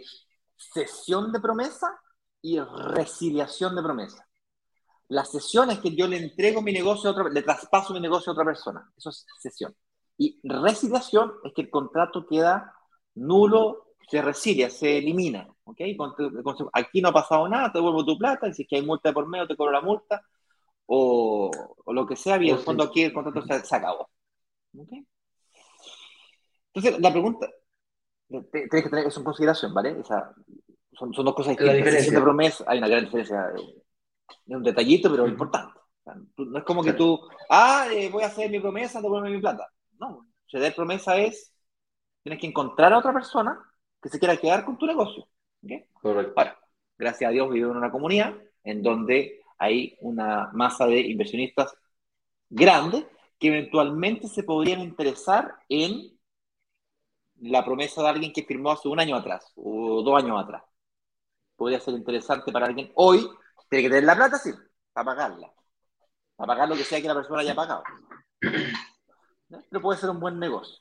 [0.56, 1.88] cesión de promesa
[2.42, 4.28] y resiliación de promesa.
[5.08, 8.32] La cesión es que yo le entrego mi negocio a otra, le traspaso mi negocio
[8.32, 8.92] a otra persona.
[8.98, 9.76] Eso es cesión.
[10.18, 12.74] Y resiliación es que el contrato queda
[13.16, 15.48] nulo, se resilia, se elimina.
[15.64, 15.98] ¿okay?
[16.74, 19.14] Aquí no ha pasado nada, te devuelvo tu plata, y si es que hay multa
[19.14, 20.24] por medio, te cobro la multa,
[20.88, 21.52] o,
[21.88, 24.10] lo que sea, y en el fondo aquí el contrato se, acabó.
[26.74, 27.50] Entonces, la pregunta,
[28.28, 30.04] tienes que tener eso en consideración, ¿vale?
[30.04, 31.68] son, son, dos cosas distintas.
[31.68, 32.22] La diferencia.
[32.22, 33.54] Promesa, hay una gran diferencia.
[34.30, 35.80] Es un detallito, pero importante.
[36.38, 37.20] no es como que tú,
[37.50, 39.68] ah, eh, voy a hacer mi promesa, devuelve mi plata.
[40.00, 41.54] No, ceder promesa es,
[42.24, 43.60] tienes que encontrar a otra persona
[44.02, 45.28] que se quiera quedar con tu negocio.
[45.94, 46.34] Correcto.
[46.36, 46.60] Ahora,
[46.98, 51.76] gracias a Dios vivo en una comunidad en donde hay una masa de inversionistas
[52.50, 53.08] grande
[53.40, 56.16] que eventualmente se podrían interesar en
[57.42, 60.64] la promesa de alguien que firmó hace un año atrás o dos años atrás.
[61.56, 62.92] Podría ser interesante para alguien.
[62.96, 63.28] Hoy
[63.76, 64.52] tiene que tener la plata, sí,
[64.94, 65.52] para pagarla.
[66.36, 67.84] Para pagar lo que sea que la persona haya pagado.
[68.40, 70.78] Pero puede ser un buen negocio.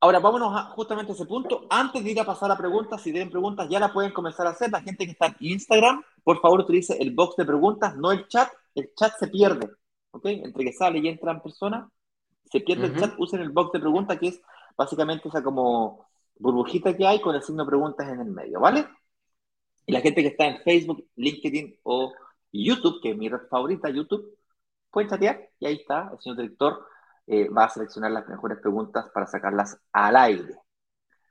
[0.00, 1.66] Ahora, vámonos a justamente ese punto.
[1.68, 4.50] Antes de ir a pasar a preguntas, si tienen preguntas, ya la pueden comenzar a
[4.50, 4.70] hacer.
[4.70, 8.26] La gente que está en Instagram, por favor, utilice el box de preguntas, no el
[8.28, 8.50] chat.
[8.74, 9.70] El chat se pierde.
[10.10, 10.26] ¿Ok?
[10.26, 11.90] Entre que sale y entra en persona,
[12.50, 13.14] se pierde el chat.
[13.18, 14.40] Usen el box de preguntas, que es
[14.76, 16.06] básicamente esa como
[16.36, 18.86] burbujita que hay con el signo preguntas en el medio, ¿vale?
[19.86, 22.12] Y la gente que está en Facebook, LinkedIn o
[22.52, 24.38] YouTube, que es mi red favorita, YouTube,
[24.90, 26.86] pueden chatear y ahí está, el señor director
[27.26, 30.54] eh, va a seleccionar las mejores preguntas para sacarlas al aire.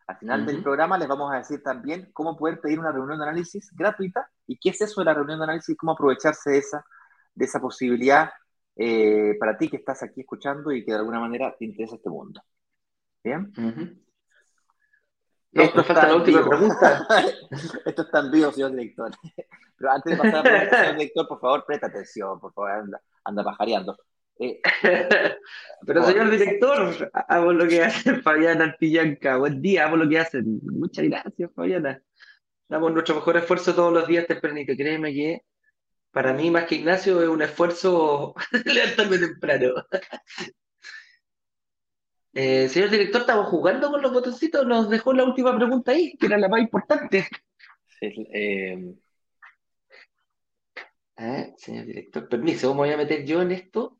[0.05, 3.23] Al final del programa les vamos a decir también cómo poder pedir una reunión de
[3.23, 6.57] análisis gratuita y qué es eso de la reunión de análisis y cómo aprovecharse de
[6.57, 6.85] esa,
[7.33, 8.31] de esa posibilidad
[8.75, 12.09] eh, para ti que estás aquí escuchando y que de alguna manera te interesa este
[12.09, 12.41] mundo.
[13.23, 14.02] ¿Bien?
[15.53, 17.07] Esto está la última pregunta.
[17.85, 19.11] Esto está en vivo, señor director.
[19.77, 22.71] Pero antes de pasar a la pregunta, señor director, por favor, presta atención, por favor,
[22.71, 23.97] anda, anda pajareando.
[24.39, 24.59] Eh,
[25.85, 29.37] Pero señor director, hago lo que hace Fabiana Altillanca.
[29.37, 30.59] Buen día, hago lo que hacen.
[30.63, 32.01] Muchas gracias, Fabiana.
[32.67, 34.73] Damos nuestro mejor esfuerzo todos los días tempranito.
[34.75, 35.43] Créeme que
[36.11, 38.33] para mí, más que Ignacio, es un esfuerzo
[38.65, 39.73] levantarme temprano.
[42.35, 46.25] Eh, señor director, estamos jugando con los botoncitos, nos dejó la última pregunta ahí, que
[46.25, 47.27] era la más importante.
[48.01, 48.95] Eh,
[51.15, 53.99] eh, señor director, permiso, ¿cómo voy a meter yo en esto?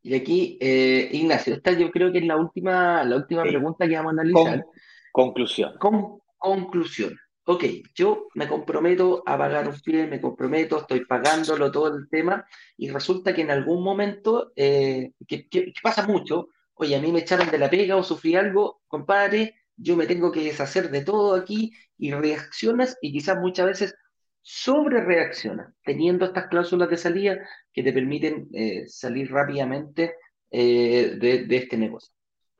[0.00, 4.10] Y aquí, Ignacio, esta yo creo que es la última, la última pregunta que vamos
[4.10, 4.64] a analizar.
[5.12, 5.76] conclusión.
[5.78, 7.18] Con, conclusión.
[7.44, 7.64] Ok,
[7.94, 12.46] yo me comprometo a pagar un pie, me comprometo, estoy pagándolo todo el tema,
[12.76, 17.58] y resulta que en algún momento, que pasa mucho, oye, a mí me echaron de
[17.58, 22.12] la pega o sufrí algo, compadre, yo me tengo que deshacer de todo aquí y
[22.12, 23.94] reaccionas y quizás muchas veces
[24.42, 27.38] sobre reaccionas, teniendo estas cláusulas de salida
[27.72, 30.14] que te permiten eh, salir rápidamente
[30.50, 32.14] eh, de, este negocio.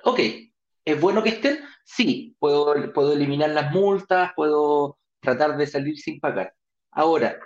[0.04, 0.20] Ok,
[0.84, 1.60] ¿es bueno que estén?
[1.84, 6.54] Sí, puedo, puedo eliminar las multas, puedo tratar de salir sin pagar.
[6.90, 7.38] Ahora,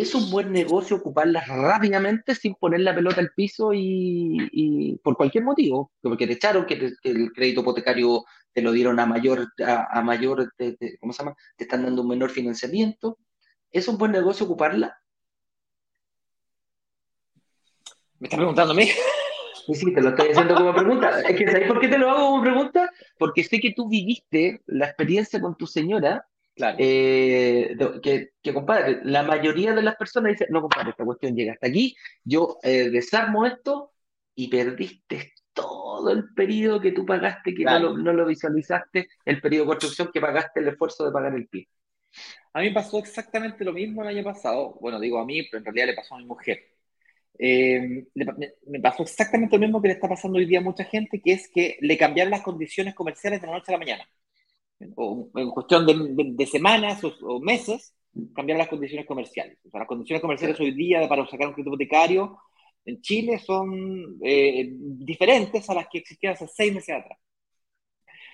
[0.00, 5.44] es un buen negocio ocuparlas rápidamente sin poner la pelota al piso y, por cualquier
[5.44, 10.02] motivo, como que te echaron, que, el crédito hipotecario te lo dieron a mayor, a,
[10.02, 10.52] mayor,
[11.00, 11.36] ¿cómo se llama?
[11.56, 13.18] Te están dando un menor financiamiento.
[13.70, 14.96] ¿Es un buen negocio ocuparla?
[18.18, 18.88] ¿Me estás preguntando a mí?
[19.66, 21.20] Sí, sí, te lo estoy haciendo como pregunta.
[21.20, 22.90] Es que, ¿sabes por qué te lo hago como pregunta?
[23.18, 26.76] Porque sé que tú viviste la experiencia con tu señora Claro.
[26.78, 31.66] Eh, que, compadre, la mayoría de las personas dicen, no, compadre, esta cuestión llega hasta
[31.66, 33.92] aquí, yo eh, desarmo esto
[34.34, 39.68] y perdiste todo el periodo que tú pagaste, que no, lo, visualizaste, el periodo de
[39.68, 41.68] construcción que pagaste el esfuerzo de pagar el pie.
[42.52, 44.76] A mí me pasó exactamente lo mismo el año pasado.
[44.80, 46.60] Bueno, digo a mí, pero en realidad le pasó a mi mujer.
[47.38, 51.20] Eh, me, pasó exactamente lo mismo que le está pasando hoy día a mucha gente,
[51.22, 54.06] que es que le cambiaron las condiciones comerciales de la noche a la mañana
[54.96, 57.94] o en cuestión de, semanas o, meses,
[58.34, 59.58] cambiar las condiciones comerciales.
[59.66, 62.38] O sea, las condiciones comerciales hoy día para sacar un crédito hipotecario
[62.84, 67.18] en Chile son eh, diferentes a las que existían hace seis meses atrás.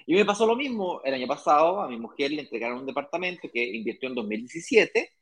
[0.07, 3.49] Y me pasó lo mismo el año pasado, a mi mujer le entregaron un departamento
[3.53, 5.13] que invirtió en 2017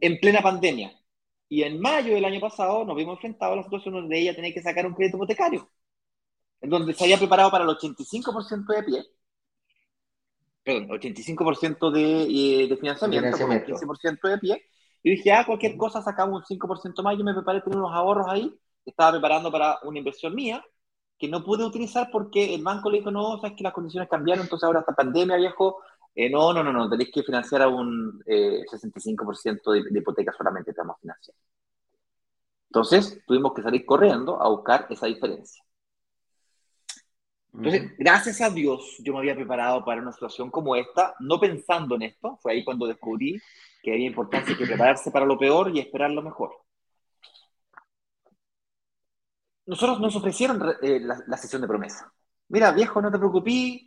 [0.00, 0.98] en plena pandemia.
[1.48, 4.54] Y en mayo del año pasado nos vimos enfrentados a la situación donde ella tenía
[4.54, 5.70] que sacar un crédito hipotecario,
[6.62, 9.04] en donde se había preparado para el 85% de pie,
[10.64, 14.62] perdón, 85% de, eh, de financiamiento, con 15% de pie.
[15.02, 17.16] Y dije, ah, cualquier cosa sacamos un 5% más.
[17.18, 20.64] Yo me preparé, tenía unos ahorros ahí, estaba preparando para una inversión mía.
[21.16, 24.44] que no pude utilizar porque el banco le dijo, no, sabes que las condiciones cambiaron,
[24.44, 25.78] entonces ahora esta pandemia, viejo,
[26.14, 30.32] eh, no, no, no, no, tenéis que financiar a un 65% eh, de, de, hipoteca
[30.36, 31.36] solamente te vamos a financiar.
[32.68, 35.62] Entonces, tuvimos que salir corriendo a buscar esa diferencia.
[37.56, 41.94] Entonces, gracias a Dios, yo me había preparado para una situación como esta, no pensando
[41.94, 43.40] en esto, fue ahí cuando descubrí
[43.80, 46.56] que había importancia que prepararse para lo peor y esperar lo mejor.
[49.66, 52.12] Nosotros nos ofrecieron eh, la, sesión de promesa.
[52.48, 53.82] Mira, viejo, no te preocupes,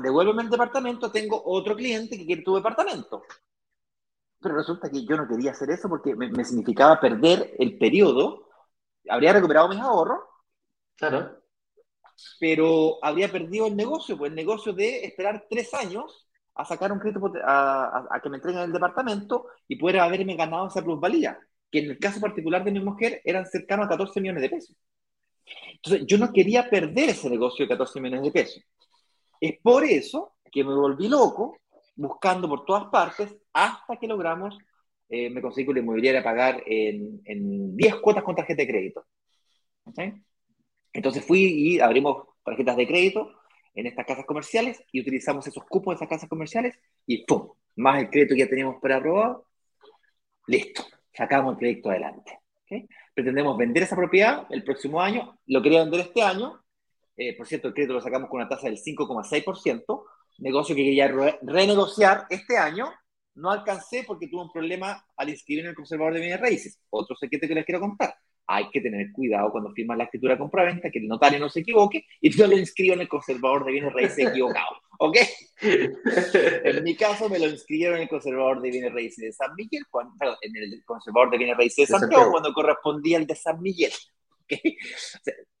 [0.00, 3.24] devuélveme el departamento, tengo otro cliente que quiere tu departamento.
[4.40, 8.48] Pero resulta que yo no quería hacer eso porque me, me significaba perder el periodo,
[9.08, 10.20] habría recuperado mis ahorros.
[10.96, 11.45] Claro
[12.38, 16.98] pero habría perdido el negocio, pues el negocio de esperar tres años a sacar un
[16.98, 21.38] crédito, a, que me entreguen el departamento y poder haberme ganado esa plusvalía,
[21.70, 24.76] que en el caso particular de mi mujer eran cercanos a 14 millones de pesos.
[25.74, 28.62] Entonces, yo no quería perder ese negocio de 14 millones de pesos.
[29.40, 31.58] Es por eso que me volví loco
[31.94, 34.56] buscando por todas partes hasta que logramos,
[35.08, 39.06] eh, me conseguí que la inmobiliaria pagar en, en 10 cuotas con tarjeta de crédito.
[39.84, 40.25] ¿Okay?
[40.96, 43.30] Entonces fui y abrimos tarjetas de crédito
[43.74, 46.74] en estas casas comerciales y utilizamos esos cupos de esas casas comerciales
[47.06, 47.50] y ¡pum!
[47.76, 49.46] Más el crédito que ya teníamos preaprobado,
[50.46, 52.40] listo, sacamos el crédito adelante.
[53.12, 56.62] Pretendemos vender esa propiedad el próximo año, lo quería vender este año,
[57.14, 60.04] eh, por cierto, el crédito lo sacamos con una tasa del 5,6%,
[60.38, 62.90] negocio que quería renegociar este año,
[63.34, 66.80] no alcancé porque tuve un problema al inscribir en el conservador de bienes raíces.
[66.88, 68.16] Otro secreto que les quiero contar
[68.46, 72.04] hay que tener cuidado cuando firmas la escritura compraventa, que el notario no se equivoque
[72.20, 74.76] y no lo inscribo en el conservador de bienes raíces equivocado.
[74.98, 75.16] ¿Ok?
[75.60, 79.84] en mi caso me lo inscribieron en el conservador de bienes raíces de San Miguel,
[79.90, 83.60] cuando, perdón, en el conservador de bienes raíces de Santiago, cuando correspondía al de San
[83.60, 83.92] Miguel.
[84.44, 84.78] ¿Okay?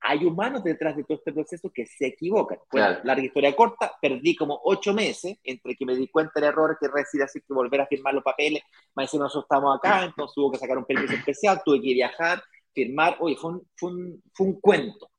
[0.08, 2.58] hay humanos detrás de todo este proceso que se equivocan.
[2.70, 6.76] Bueno, larga historia corta, perdí como ocho meses entre que me di cuenta del error
[6.80, 8.62] que recibí así que volver a firmar los papeles,
[8.94, 12.40] más encima nosotros estamos acá, entonces hubo que sacar un permiso especial, tuve que viajar,
[12.76, 15.10] firmar, oye, fue un, fue un, fue un cuento.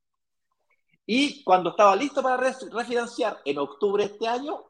[1.08, 4.66] Y cuando estaba listo para refinanciar, en octubre de este año,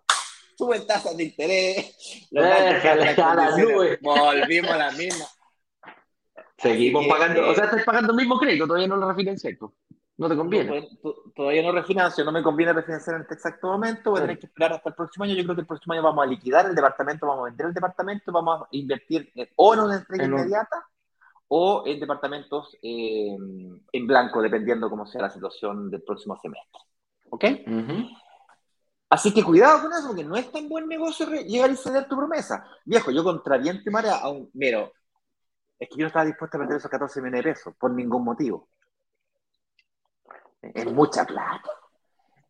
[0.58, 5.26] suben tasas de interés, los eh, volvimos a la misma.
[6.58, 9.58] Seguimos pagando, o sea, estás pagando el mismo crédito, todavía no lo refinancié.
[10.18, 10.90] No te conviene.
[11.36, 14.48] todavía no refinancio, no me conviene refinanciar en este exacto momento, voy a tener que
[14.48, 15.36] esperar hasta el próximo año.
[15.36, 17.74] Yo creo que el próximo año vamos a liquidar el departamento, vamos a vender el
[17.74, 20.88] departamento, vamos a invertir o en una entrega inmediata
[21.50, 23.36] o en departamentos eh,
[23.92, 26.82] en blanco, dependiendo cómo sea la situación del próximo semestre.
[27.30, 27.46] ¿Ok?
[29.10, 32.18] Así que cuidado con eso, porque no es tan buen negocio llegar y ceder tu
[32.18, 32.66] promesa.
[32.84, 34.92] Viejo, yo contra viento y marea a un mero.
[35.80, 38.26] Es que yo no estaba dispuesto a perder esos 14 millones de pesos por ningún
[38.26, 38.68] motivo.
[40.62, 41.70] Es mucha plata.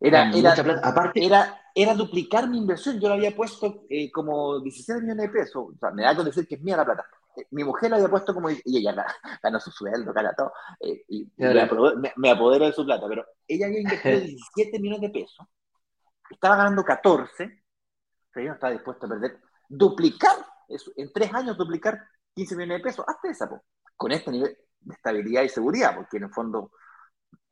[0.00, 2.98] Era, era, Aparte, era, era duplicar mi inversión.
[2.98, 5.68] Yo lo había puesto eh, como 16 millones de pesos.
[5.74, 7.06] O sea, me da con decir que es mía la plata
[7.50, 9.06] mi mujer la había puesto como, y ella
[9.42, 13.80] ganó su sueldo, gana todo, eh, y me, apodero de su plata, pero ella había
[13.80, 15.46] invertido 17 millones de pesos,
[16.30, 17.62] estaba ganando 14,
[18.32, 20.36] pero yo no estaba dispuesto a perder, duplicar,
[20.68, 21.98] en tres años duplicar
[22.34, 23.62] 15 millones de pesos, hasta esa,
[23.96, 26.70] con este nivel de estabilidad y seguridad, porque en el fondo,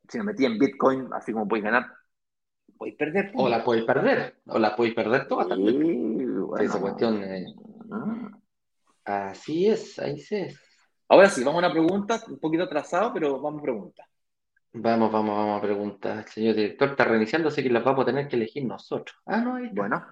[0.07, 1.87] si me metí en Bitcoin, así como puedes ganar,
[2.77, 3.31] puedes perder.
[3.35, 6.47] O la puedes perder, o la puedes perder toda también.
[6.59, 7.21] esa cuestión.
[9.07, 10.47] Así es, ahí sí
[11.07, 14.05] Ahora sí, vamos a una pregunta, un poquito atrasado, pero vamos a preguntar.
[14.73, 16.27] Vamos, vamos, vamos a preguntar.
[16.27, 19.17] Señor director, está reiniciando, sé que las vamos a tener que elegir nosotros.
[19.25, 20.05] Ah, no, ahí Bueno.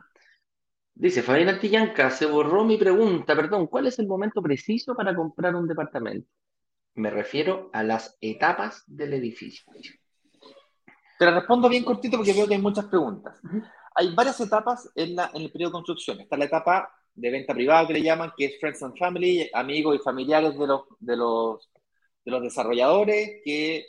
[0.93, 5.53] Dice Fabián Tillanca, se borró mi pregunta, perdón, ¿cuál es el momento preciso para comprar
[5.53, 6.29] un departamento?
[6.93, 9.65] Me refiero a las etapas del edificio.
[11.19, 13.41] Te la respondo bien cortito porque veo que hay muchas preguntas.
[13.93, 16.21] Hay varias etapas en, la, en el periodo de construcción.
[16.21, 19.95] Está la etapa de venta privada que le llaman, que es Friends and Family, amigos
[19.95, 21.71] y familiares de los, de los,
[22.23, 23.85] de los desarrolladores, que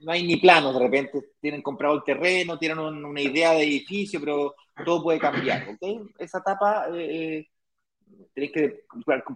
[0.00, 4.20] no hay ni planos, de repente tienen comprado el terreno, tienen una idea de edificio,
[4.20, 6.12] pero todo puede cambiar, ¿ok?
[6.18, 7.48] Esa etapa eh, eh
[8.34, 8.84] tenés que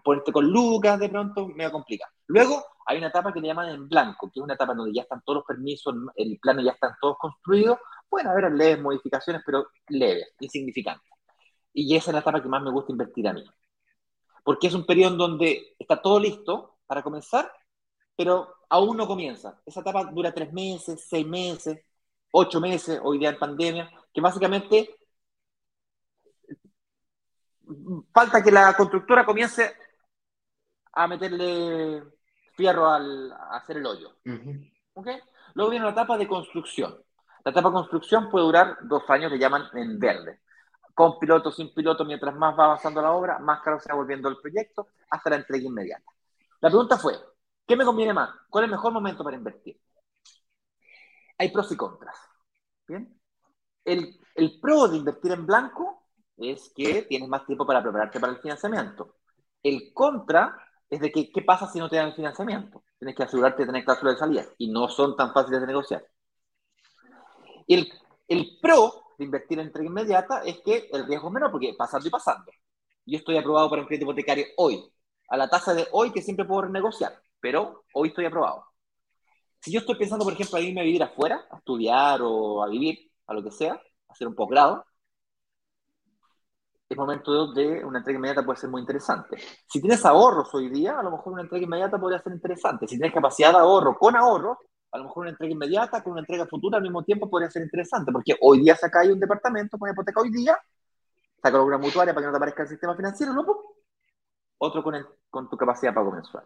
[0.02, 2.08] ponerte con lucas de pronto, me va a complicar.
[2.26, 5.02] Luego hay una etapa que le llaman en blanco, que es una etapa donde ya
[5.02, 9.66] están todos los permisos, el plano ya están todos construidos, pueden haber leves modificaciones, pero
[9.88, 11.11] leves, insignificantes.
[11.72, 13.44] Y esa es la etapa que más me gusta invertir a mí.
[14.44, 17.50] Porque es un periodo en donde está todo listo para comenzar,
[18.16, 19.60] pero aún no comienza.
[19.64, 21.84] Esa etapa dura tres meses, seis meses,
[22.32, 24.96] ocho meses, hoy día en pandemia, que básicamente
[28.12, 29.74] falta que la constructora comience
[30.92, 32.02] a meterle
[32.54, 34.16] fierro al, a hacer el hoyo.
[35.54, 37.02] Luego viene la etapa de construcción.
[37.44, 40.40] La etapa de construcción puede durar dos años, le llaman en verde.
[40.94, 44.28] Con piloto, sin piloto, mientras más va avanzando la obra, más caro se va volviendo
[44.28, 46.10] el proyecto hasta la entrega inmediata.
[46.60, 47.14] La pregunta fue,
[47.66, 48.30] ¿qué me conviene más?
[48.50, 49.80] ¿Cuál es el mejor momento para invertir?
[51.38, 52.16] Hay pros y contras.
[52.86, 53.18] ¿Bien?
[53.84, 58.32] El, el pro de invertir en blanco es que tienes más tiempo para prepararte para
[58.32, 59.16] el financiamiento.
[59.62, 60.56] El contra
[60.88, 62.84] es de que, ¿qué pasa si no te dan financiamiento?
[62.98, 66.06] Tienes que asegurarte de tener cláusulas de salida y no son tan fáciles de negociar.
[67.66, 67.90] El,
[68.28, 72.06] el pro de invertir en entrega inmediata es que el riesgo es menor porque pasando
[72.06, 72.52] y pasando.
[73.06, 74.92] Yo estoy aprobado para un crédito hipotecario hoy,
[75.28, 78.64] a la tasa de hoy que siempre puedo renegociar, pero hoy estoy aprobado.
[79.60, 82.68] Si yo estoy pensando, por ejemplo, a irme a vivir afuera, a estudiar o a
[82.68, 84.84] vivir, a lo que sea, a hacer un posgrado,
[86.88, 89.38] el momento de una entrega inmediata puede ser muy interesante.
[89.66, 92.86] Si tienes ahorros hoy día, a lo mejor una entrega inmediata podría ser interesante.
[92.86, 94.58] Si tienes capacidad de ahorro con ahorro,
[94.92, 97.62] a lo mejor una entrega inmediata con una entrega futura al mismo tiempo podría ser
[97.62, 100.56] interesante, porque hoy día saca ahí un departamento con hipoteca hoy día,
[101.42, 103.44] saca una mutuaria para que no te aparezca el sistema financiero, ¿no?
[104.58, 104.94] Otro con,
[105.30, 106.44] con tu capacidad de pago mensual.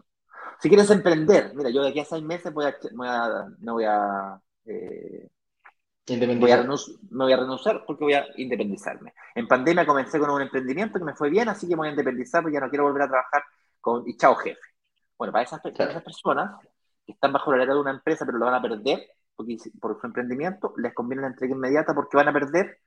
[0.61, 3.75] Si quieres emprender, mira, yo de aquí a seis meses voy a, voy a, no
[3.75, 5.29] voy a eh,
[6.09, 9.13] Voy a me voy a renunciar porque voy a independizarme.
[9.35, 11.91] En pandemia comencé con un emprendimiento que me fue bien, así que me voy a
[11.91, 13.43] independizar porque ya no quiero volver a trabajar
[13.81, 14.61] con y chao jefe.
[15.19, 16.61] Bueno, para esas, esas personas
[17.07, 19.01] que están bajo la era de una empresa pero lo van a perder
[19.37, 22.79] porque, por su emprendimiento, les conviene la entrega inmediata porque van a perder,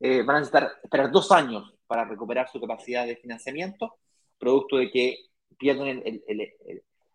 [0.00, 3.96] eh, van a necesitar esperar dos años para recuperar su capacidad de financiamiento,
[4.38, 5.16] producto de que
[5.58, 6.52] pierden el,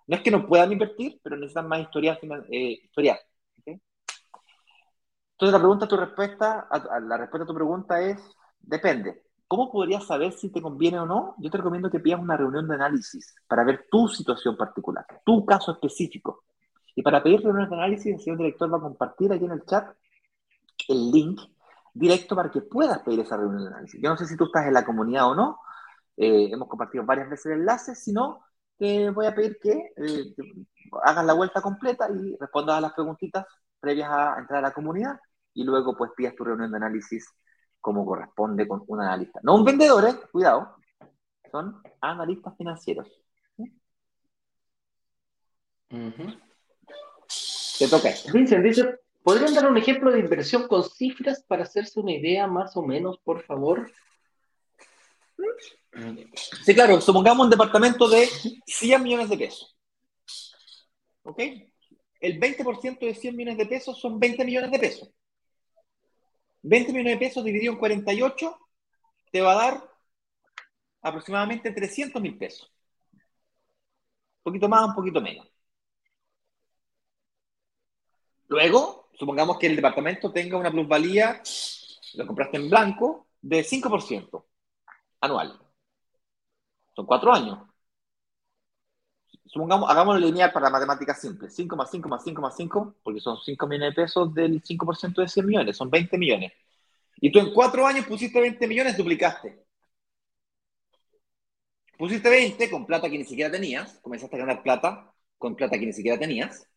[0.07, 2.19] no es que no puedan invertir, pero necesitan más historial,
[2.51, 2.81] eh,
[5.39, 6.67] entonces la pregunta, tu respuesta,
[7.07, 8.21] la respuesta a tu pregunta es,
[8.59, 9.23] depende.
[9.47, 11.35] ¿Cómo podrías saber si te conviene o no?
[11.37, 15.45] Yo te recomiendo que pidas una reunión de análisis para ver tu situación particular, tu
[15.45, 16.43] caso específico.
[16.99, 19.63] Y para pedir reuniones de análisis, el señor director va a compartir aquí en el
[19.63, 19.87] chat
[20.89, 21.39] el link
[21.93, 24.01] directo para que puedas pedir esa reunión de análisis.
[24.03, 25.59] Yo no sé si tú estás en la comunidad o no,
[26.17, 28.43] eh, hemos compartido varias veces el enlace, si no,
[28.77, 30.35] te voy a pedir que eh,
[31.03, 33.45] hagas la vuelta completa y respondas a las preguntitas
[33.79, 35.21] previas a entrar a la comunidad
[35.53, 37.33] y luego pues pidas tu reunión de análisis
[37.79, 39.39] como corresponde con un analista.
[39.41, 40.15] No un vendedor, ¿eh?
[40.33, 40.75] cuidado,
[41.49, 43.07] son analistas financieros.
[47.79, 48.13] Te toca.
[48.33, 52.75] Vincent dice, ¿podrían dar un ejemplo de inversión con cifras para hacerse una idea más
[52.75, 53.89] o menos, por favor?
[56.65, 58.27] Sí, claro, supongamos un departamento de
[58.65, 59.77] 100 millones de pesos.
[61.23, 61.39] ¿Ok?
[62.19, 65.09] El 20% de 100 millones de pesos son 20 millones de pesos.
[66.61, 68.59] 20 millones de pesos dividido en 48
[69.31, 69.89] te va a dar
[71.01, 72.69] aproximadamente 300 mil pesos.
[73.13, 75.47] Un poquito más, un poquito menos.
[78.49, 81.41] Luego, supongamos que el departamento tenga una plusvalía,
[82.15, 84.45] lo compraste en blanco, de 5%
[85.21, 85.59] anual.
[86.95, 87.59] Son cuatro años.
[89.45, 91.55] Supongamos, hagámoslo lineal para matemáticas simples.
[91.55, 95.21] 5 más 5 más 5 más 5, porque son 5 millones de pesos del 5%
[95.21, 96.51] de 100 millones, son 20 millones.
[97.21, 99.65] Y tú en cuatro años pusiste 20 millones, duplicaste.
[101.99, 105.85] Pusiste 20 con plata que ni siquiera tenías, comenzaste a ganar plata con plata que
[105.85, 106.67] ni siquiera tenías.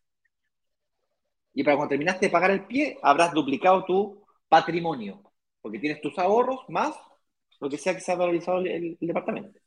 [1.54, 5.22] Y para cuando terminaste de pagar el pie, habrás duplicado tu patrimonio,
[5.60, 6.94] porque tienes tus ahorros más
[7.60, 9.60] lo que sea que se ha valorizado el departamento.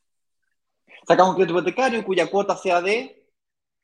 [1.06, 3.26] Sacamos un crédito hipotecario cuya cuota sea de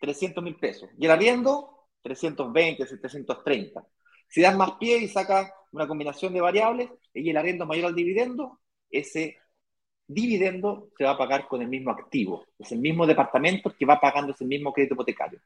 [0.01, 0.91] 300 mil pesos.
[0.99, 3.87] Y el arriendo, 320, 730.
[4.29, 7.95] Si das más pie y sacas una combinación de variables y el arriendo mayor al
[7.95, 9.39] dividendo, ese
[10.07, 12.45] dividendo se va a pagar con el mismo activo.
[12.59, 15.41] Es el mismo departamento que va pagando ese mismo crédito hipotecario.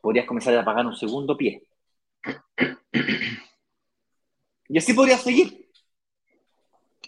[0.00, 1.62] Podrías comenzar a pagar un segundo pie.
[4.68, 5.68] Y así podrías seguir.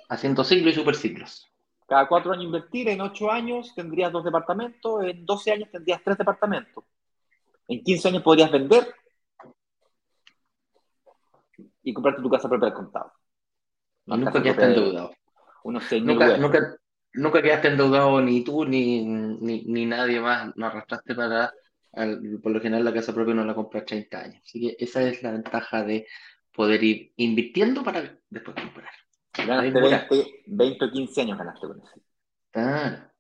[0.09, 1.49] Haciendo ciclos y superciclos.
[1.87, 6.19] Cada cuatro años invertir, en ocho años tendrías dos departamentos, en doce años tendrías tres
[6.19, 6.85] departamentos.
[7.69, 8.95] En quince años podrías vender
[11.83, 13.13] y comprarte tu casa propia al contado.
[14.07, 15.13] nunca quedaste endeudado.
[15.65, 16.77] nunca, nunca,
[17.13, 20.51] nunca, quedaste endeudado ni tú ni, ni, nadie más.
[20.57, 21.53] No arrastraste para,
[22.43, 24.43] por lo general, la casa propia no la compras 30 años.
[24.45, 26.07] Así que esa es la ventaja de
[26.55, 28.91] poder ir invirtiendo para después comprar.
[29.35, 32.01] Ganaste 20, o 15 años ganaste con eso.
[32.55, 33.11] Ah.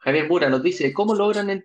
[0.00, 1.64] Javier Mura nos dice, ¿cómo logran,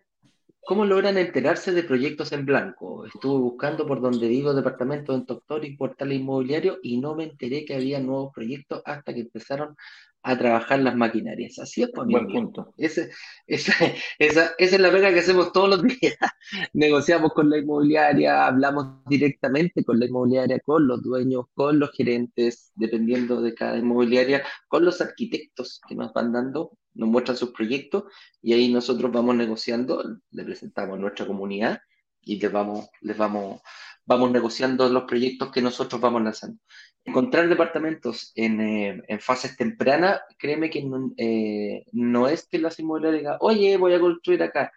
[0.61, 3.05] ¿cómo logran enterarse de proyectos en blanco?
[3.05, 7.65] Estuve buscando por donde digo departamentos en Doctor y portales inmobiliarios y no me enteré
[7.65, 9.75] que había nuevos proyectos hasta que empezaron
[10.21, 11.59] a trabajar las maquinarias.
[11.59, 12.73] Así es, pues, Buen punto.
[12.77, 13.07] esa,
[13.47, 16.15] es la pega que hacemos todos los días.
[16.73, 22.71] Negociamos con la inmobiliaria, hablamos directamente con la inmobiliaria, con los dueños, con los gerentes,
[22.75, 28.03] dependiendo de cada inmobiliaria, con los arquitectos que nos van dando, nos muestran sus proyectos
[28.41, 31.79] y ahí nosotros vamos negociando, le presentamos a nuestra comunidad
[32.21, 33.61] y les vamos, les vamos,
[34.05, 36.59] vamos negociando los proyectos que nosotros vamos lanzando
[37.05, 42.79] encontrar departamentos en, eh, en, fases tempranas, créeme que no, eh, no es que las
[42.79, 44.71] inmobiliarias digan, oye, voy a construir acá.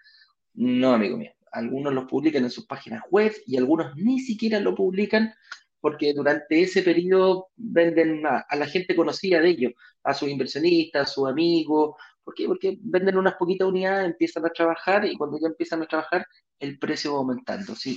[0.55, 1.33] No, amigo mío.
[1.53, 5.35] Algunos los publican en sus páginas web y algunos ni siquiera lo publican
[5.81, 9.73] porque durante ese periodo venden a, la gente conocida de ellos,
[10.05, 11.97] a sus inversionistas, a sus amigos.
[12.23, 12.47] ¿Por qué?
[12.47, 16.25] Porque venden unas poquitas unidades, empiezan a trabajar y cuando ya empiezan a trabajar,
[16.61, 17.75] el precio va aumentando.
[17.75, 17.97] ¿sí?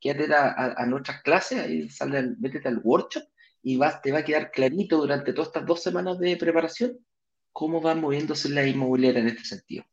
[0.00, 3.22] Quédate a, a, nuestras clases, ahí sale, métete al workshop
[3.62, 6.98] y te va a quedar clarito durante todas estas dos semanas de preparación
[7.52, 9.84] cómo van moviéndose las inmobiliarias en este sentido.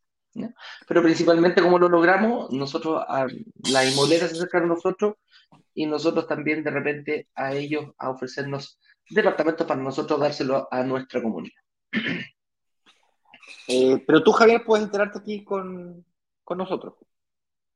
[0.88, 3.26] Pero principalmente cómo lo logramos, nosotros, a,
[3.72, 5.16] las inmobiliarias se acercan a nosotros
[5.74, 11.22] y nosotros también de repente a ellos a ofrecernos departamentos para nosotros dárselo a nuestra
[11.22, 11.56] comunidad.
[13.68, 16.06] Eh, pero tú, Javier, puedes enterarte aquí con,
[16.44, 16.96] con nosotros,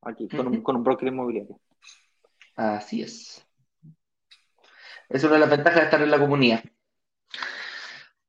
[0.02, 1.60] aquí, con, un, con un broker inmobiliario.
[2.56, 3.46] Así es.
[5.14, 6.64] Es una de las ventajas de estar en la comunidad.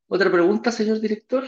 [0.08, 1.44] ¿Otra pregunta, señor director?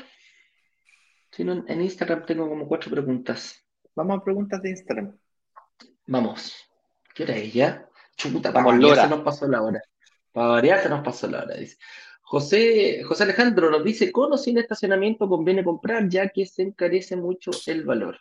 [1.32, 3.66] Si no, en Instagram tengo como cuatro preguntas.
[3.97, 5.18] Vamos a preguntas de Instagram.
[6.07, 6.55] Vamos.
[7.12, 7.89] ¿Qué hora es ya?
[8.16, 9.03] Chuta, Vamos, Lora.
[9.03, 9.82] se nos pasó la hora.
[10.30, 11.78] Para variar se nos pasó la hora, dice.
[12.22, 17.16] José, José Alejandro nos dice, ¿con o sin estacionamiento conviene comprar ya que se encarece
[17.16, 18.18] mucho el valor?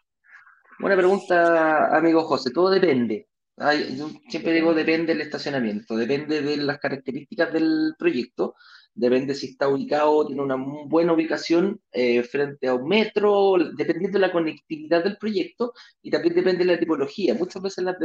[0.80, 2.52] Buena pregunta, amigo José.
[2.52, 3.28] Todo depende
[3.58, 8.56] yo siempre digo, depende del estacionamiento, depende de las características del proyecto,
[8.96, 14.28] depende si está ubicado, tiene una buena ubicación eh, frente a un metro, dependiendo de
[14.28, 17.36] la conectividad del proyecto y también depende de la tipología.
[17.36, 17.96] Muchas veces las,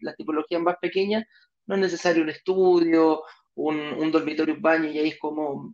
[0.00, 1.24] las, tipologías más pequeñas
[1.66, 3.22] no es necesario un estudio,
[3.54, 5.72] un, un dormitorio, un baño y ahí es como,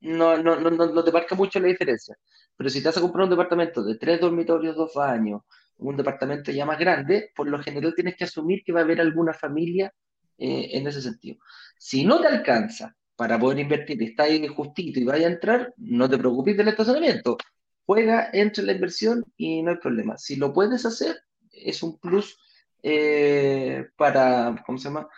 [0.00, 2.16] no, no, no, no te marca mucho la diferencia.
[2.56, 5.42] Pero si te vas a comprar un departamento de tres dormitorios, dos baños,
[5.78, 9.00] un departamento ya más grande, por lo general tienes que asumir que va a haber
[9.00, 9.92] alguna familia
[10.38, 11.38] eh, en ese sentido.
[11.78, 16.08] Si no te alcanza para poder invertir, está ahí justito y vaya a entrar, no
[16.08, 17.36] te preocupes del estacionamiento.
[17.84, 20.18] Juega, entre la inversión y no hay problema.
[20.18, 21.16] Si lo puedes hacer,
[21.50, 22.38] es un plus
[22.82, 25.08] eh, para, ¿cómo se llama?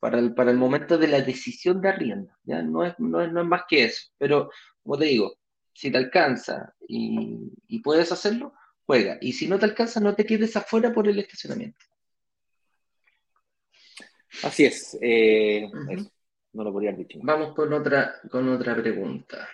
[0.00, 2.32] Para el, para el momento de la decisión de arriendo.
[2.44, 2.62] ¿ya?
[2.62, 4.08] No, es, no, es, más que eso.
[4.18, 4.50] Pero,
[4.82, 5.34] como te digo,
[5.72, 8.52] si te alcanza y puedes hacerlo,
[8.88, 9.18] juega.
[9.20, 11.84] Y si no te alcanza, no te quedes afuera por el estacionamiento.
[14.42, 14.96] Así es.
[15.02, 15.68] Eh,
[16.54, 17.18] no lo podría haber dicho.
[17.22, 19.46] Vamos con otra, con otra pregunta.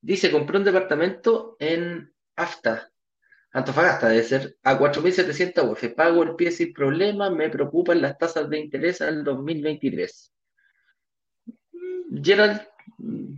[0.00, 2.90] Dice, compré un departamento en AFTA,
[3.52, 5.94] Antofagasta debe ser, a 4.700 UF.
[5.94, 10.32] Pago el pie sin problema, me preocupan las tasas de interés al 2023.
[12.20, 12.60] Gerald,
[12.98, 13.34] mm,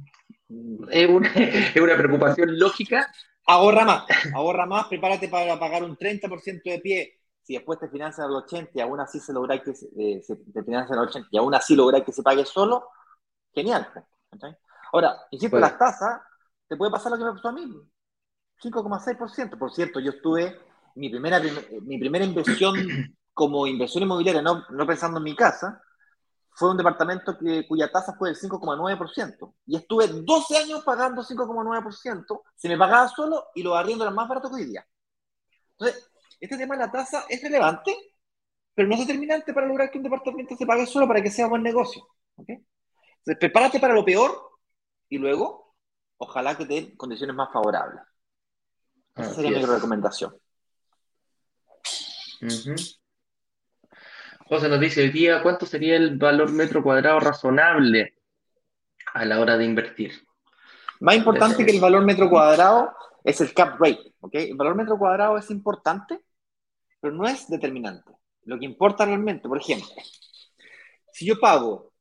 [0.91, 1.33] es una,
[1.75, 3.13] es una preocupación lógica,
[3.51, 7.21] Ahorra más, ahorra más, prepárate para pagar un 30% de pie.
[7.43, 10.23] Si después te financian al 80 y aún así se logra que se, eh,
[10.53, 12.89] te financian al 80 y aún así lográis que se pague solo,
[13.53, 13.89] genial.
[14.93, 16.21] Ahora, insisto, las tasas,
[16.69, 17.67] te puede pasar lo que me pasó a mí,
[18.63, 19.59] 5,6%.
[19.59, 20.57] Por cierto, yo estuve,
[20.95, 21.41] mi primera,
[21.83, 22.77] mi primera inversión
[23.35, 25.83] como inversión inmobiliaria, no, no pensando en mi casa,
[26.61, 29.55] fue un departamento que, cuya tasa fue del 5,9%.
[29.65, 32.43] Y estuve 12 años pagando 5,9%.
[32.55, 34.87] Se me pagaba solo y los arriendos eran más baratos que hoy día.
[35.71, 37.97] Entonces, este tema de la tasa es relevante,
[38.75, 41.47] pero no es determinante para lograr que un departamento se pague solo para que sea
[41.47, 42.07] buen negocio.
[42.37, 44.59] Entonces, prepárate para lo peor
[45.09, 45.75] y luego,
[46.19, 48.03] ojalá que te den condiciones más favorables.
[49.17, 50.37] Esa sería mi recomendación.
[54.51, 58.17] José nos dice hoy día, ¿cuánto sería el valor metro cuadrado razonable
[59.15, 60.27] a la hora de invertir?
[60.99, 62.93] Más importante que el valor metro cuadrado
[63.23, 64.13] es el cap rate.
[64.19, 64.51] ¿okay?
[64.51, 66.19] El valor metro cuadrado es importante,
[66.99, 68.11] pero no es determinante.
[68.43, 69.89] Lo que importa realmente, por ejemplo,
[71.13, 71.93] si yo pago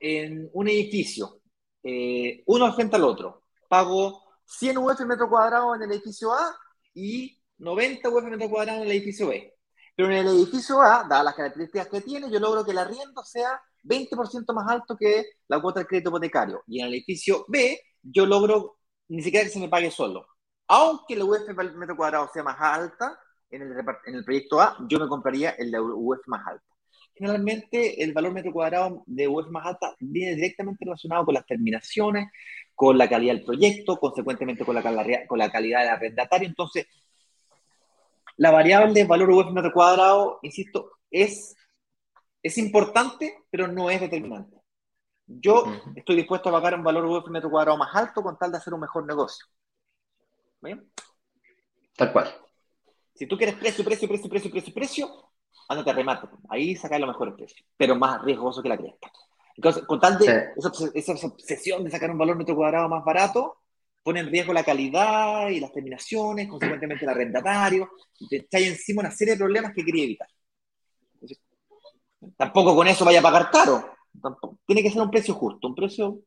[0.00, 1.42] en un edificio,
[1.84, 6.58] eh, uno frente al otro, pago 100 UF metro cuadrado en el edificio A
[6.92, 9.53] y 90 UF metro cuadrado en el edificio B.
[9.96, 13.22] Pero en el edificio A, dadas las características que tiene, yo logro que el arriendo
[13.22, 16.62] sea 20% más alto que la cuota del crédito hipotecario.
[16.66, 18.78] Y en el edificio B, yo logro
[19.08, 20.26] ni siquiera que se me pague solo.
[20.68, 23.18] Aunque la UF por metro cuadrado sea más alta,
[23.50, 23.72] en el,
[24.06, 26.64] en el proyecto A, yo me compraría el de UF más alta.
[27.14, 32.28] Generalmente, el valor metro cuadrado de UF más alta viene directamente relacionado con las terminaciones,
[32.74, 34.82] con la calidad del proyecto, consecuentemente con la,
[35.28, 36.48] con la calidad del arrendatario.
[36.48, 36.86] Entonces,
[38.36, 41.56] la variable valor UF metro cuadrado, insisto, es,
[42.42, 44.56] es importante, pero no es determinante.
[45.26, 45.64] Yo
[45.96, 48.74] estoy dispuesto a pagar un valor UF metro cuadrado más alto con tal de hacer
[48.74, 49.46] un mejor negocio.
[50.60, 50.90] ¿Bien?
[51.96, 52.34] Tal cual.
[53.14, 55.30] Si tú quieres precio, precio, precio, precio, precio, precio,
[55.68, 56.28] ándate a remate.
[56.48, 59.10] Ahí sacas los mejores precios, pero más riesgoso que la cresta.
[59.56, 60.52] Entonces, con tal de
[60.94, 63.58] esa, obsesión de sacar un valor metro cuadrado más barato,
[64.04, 67.90] pone en riesgo la calidad y las terminaciones, consecuentemente el arrendatario,
[68.28, 70.28] te está encima una serie de problemas que quería evitar.
[72.36, 73.94] tampoco con eso vaya a pagar caro.
[74.66, 76.20] Tiene que ser un precio justo, un precio,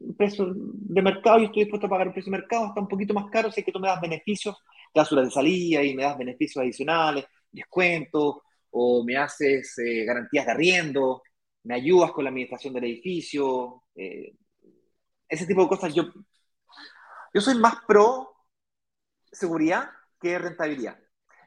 [0.00, 1.38] un precio de mercado.
[1.38, 3.54] Yo estoy dispuesto a pagar un precio de mercado, hasta un poquito más caro es
[3.54, 4.56] que tú me das beneficios,
[4.92, 8.38] cláusulas de salida y me das beneficios adicionales, descuentos,
[8.70, 11.22] o me haces eh, garantías de arriendo,
[11.64, 14.32] me ayudas con la administración del edificio, eh,
[15.28, 15.94] ese tipo de cosas.
[15.94, 16.04] Yo,
[17.32, 18.34] yo soy más pro
[19.30, 20.98] seguridad que rentabilidad.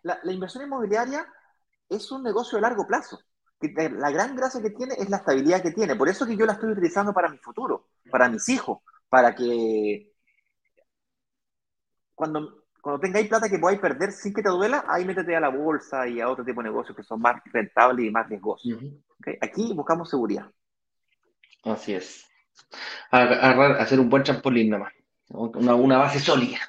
[0.03, 1.25] La, inversión inmobiliaria
[1.89, 3.19] es un negocio de largo plazo.
[3.59, 5.95] La gran gracia que tiene es la estabilidad que tiene.
[5.95, 10.13] Por eso que yo la estoy utilizando para mi futuro, para mis hijos, para que
[12.15, 15.49] cuando, cuando tengáis plata que podáis perder sin que te duela, ahí métete a la
[15.49, 18.73] bolsa y a otro tipo de negocios que son más rentables y más riesgosos.
[19.41, 20.49] Aquí buscamos seguridad.
[21.63, 22.25] Así es.
[23.11, 24.93] hacer un buen trampolín nada más.
[25.33, 26.59] Una, una base sólida.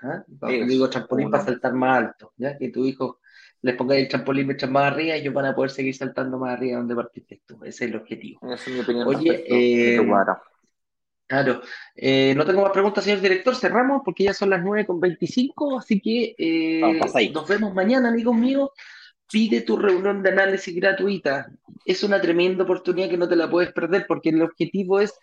[0.48, 0.64] ¿eh?
[0.66, 2.32] digo trampolín para saltar más alto.
[2.36, 2.56] ¿ya?
[2.56, 3.20] Que tu hijo
[3.62, 6.54] les ponga el trampolín mientras más arriba y ellos van a poder seguir saltando más
[6.54, 7.56] arriba donde partiste tú.
[7.64, 8.40] Ese es el objetivo.
[8.52, 9.08] Esa es mi opinión.
[9.08, 10.00] Oye, eh,
[11.26, 11.62] Claro.
[11.94, 13.56] Eh, no tengo más preguntas, señor director.
[13.56, 18.68] Cerramos porque ya son las 9.25, así que eh, nos vemos mañana, amigos míos
[19.30, 21.50] pide tu reunión de análisis gratuita.
[21.86, 25.18] Es una tremenda oportunidad que no te la puedes perder porque el objetivo es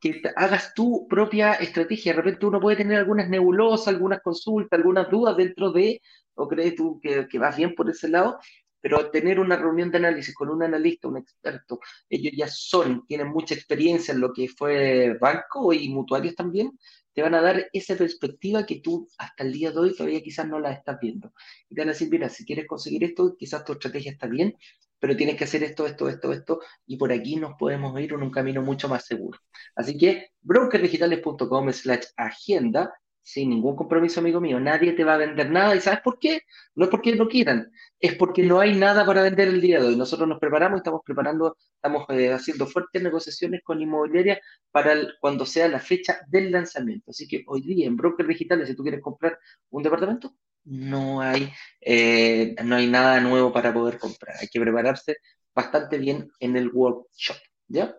[0.00, 2.12] que hagas tu propia estrategia.
[2.12, 6.00] De repente uno puede tener algunas nebulosas, algunas consultas, algunas dudas dentro de,
[6.34, 8.38] o crees tú que, que vas bien por ese lado,
[8.80, 13.28] pero tener una reunión de análisis con un analista, un experto, ellos ya son, tienen
[13.28, 16.72] mucha experiencia en lo que fue banco y mutuarios también,
[17.12, 20.48] te van a dar esa perspectiva que tú hasta el día de hoy todavía quizás
[20.48, 21.32] no la estás viendo.
[21.68, 24.56] Y te van a decir, mira, si quieres conseguir esto, quizás tu estrategia está bien,
[25.00, 28.22] pero tienes que hacer esto, esto, esto, esto, y por aquí nos podemos ir en
[28.22, 29.38] un camino mucho más seguro.
[29.74, 32.92] Así que brokerdigitales.com slash agenda
[33.22, 34.58] sin ningún compromiso, amigo mío.
[34.60, 35.74] Nadie te va a vender nada.
[35.76, 36.42] ¿Y sabes por qué?
[36.74, 39.88] No es porque no quieran, es porque no hay nada para vender el día de
[39.88, 39.96] hoy.
[39.96, 44.40] Nosotros nos preparamos y estamos preparando, estamos eh, haciendo fuertes negociaciones con inmobiliaria
[44.70, 47.10] para cuando sea la fecha del lanzamiento.
[47.10, 49.38] Así que hoy día en Broker Digitales, si tú quieres comprar
[49.70, 51.50] un departamento, no hay,
[51.80, 54.36] eh, no hay nada nuevo para poder comprar.
[54.40, 55.16] Hay que prepararse
[55.54, 57.36] bastante bien en el workshop.
[57.68, 57.94] ¿Ya?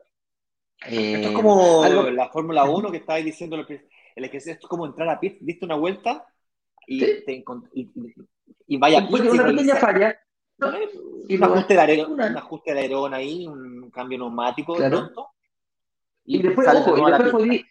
[0.86, 3.55] Esto es como eh, la Fórmula 1 que estabais diciendo
[4.16, 6.26] el que es como entrar a pit, diste una vuelta
[6.88, 7.03] y,
[8.68, 10.20] y, vaya una pequeña falla.
[11.28, 15.30] Y un, ajuste de alerón, un ajuste de alerón ahí, un cambio neumático de pronto.
[16.26, 17.66] Y, después, ojo, y después podí,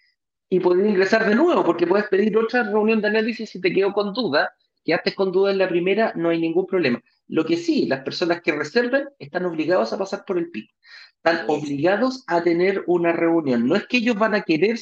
[0.49, 3.93] y podí ingresar de nuevo, porque puedes pedir otra reunión de análisis si te quedó
[3.93, 4.53] con duda.
[4.85, 7.01] Quedaste con duda en la primera, no hay ningún problema.
[7.29, 10.71] Lo que sí, las personas que reserven están obligados a pasar por el PIC.
[11.17, 13.69] Están obligados a tener una reunión.
[13.69, 14.79] No es que ellos van a querer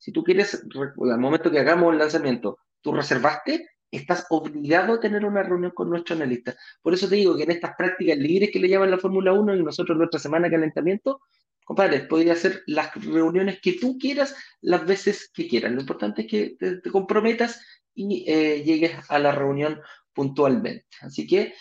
[0.00, 5.24] si tú quieres, al momento que hagamos el lanzamiento, tú reservaste, estás obligado a tener
[5.26, 6.56] una reunión con nuestro analista.
[6.80, 9.56] Por eso te digo que en estas prácticas libres que le llaman la Fórmula 1
[9.56, 11.20] y nosotros nuestra semana de calentamiento,
[11.64, 15.70] compadre, podría hacer las reuniones que tú quieras las veces que quieras.
[15.72, 17.60] Lo importante es que te, comprometas
[17.94, 19.80] y eh, llegues a la reunión
[20.14, 20.86] puntualmente.
[21.02, 21.52] Así que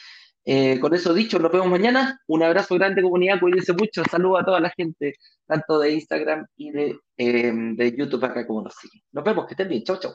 [0.51, 2.19] eh, con eso dicho, nos vemos mañana.
[2.27, 3.39] Un abrazo grande, comunidad.
[3.39, 4.03] Cuídense mucho.
[4.09, 5.13] Saludos a toda la gente,
[5.45, 9.03] tanto de Instagram y de, eh, de YouTube acá como nos siguen.
[9.11, 9.45] Nos vemos.
[9.45, 9.83] Que estén bien.
[9.83, 10.13] Chau, chau.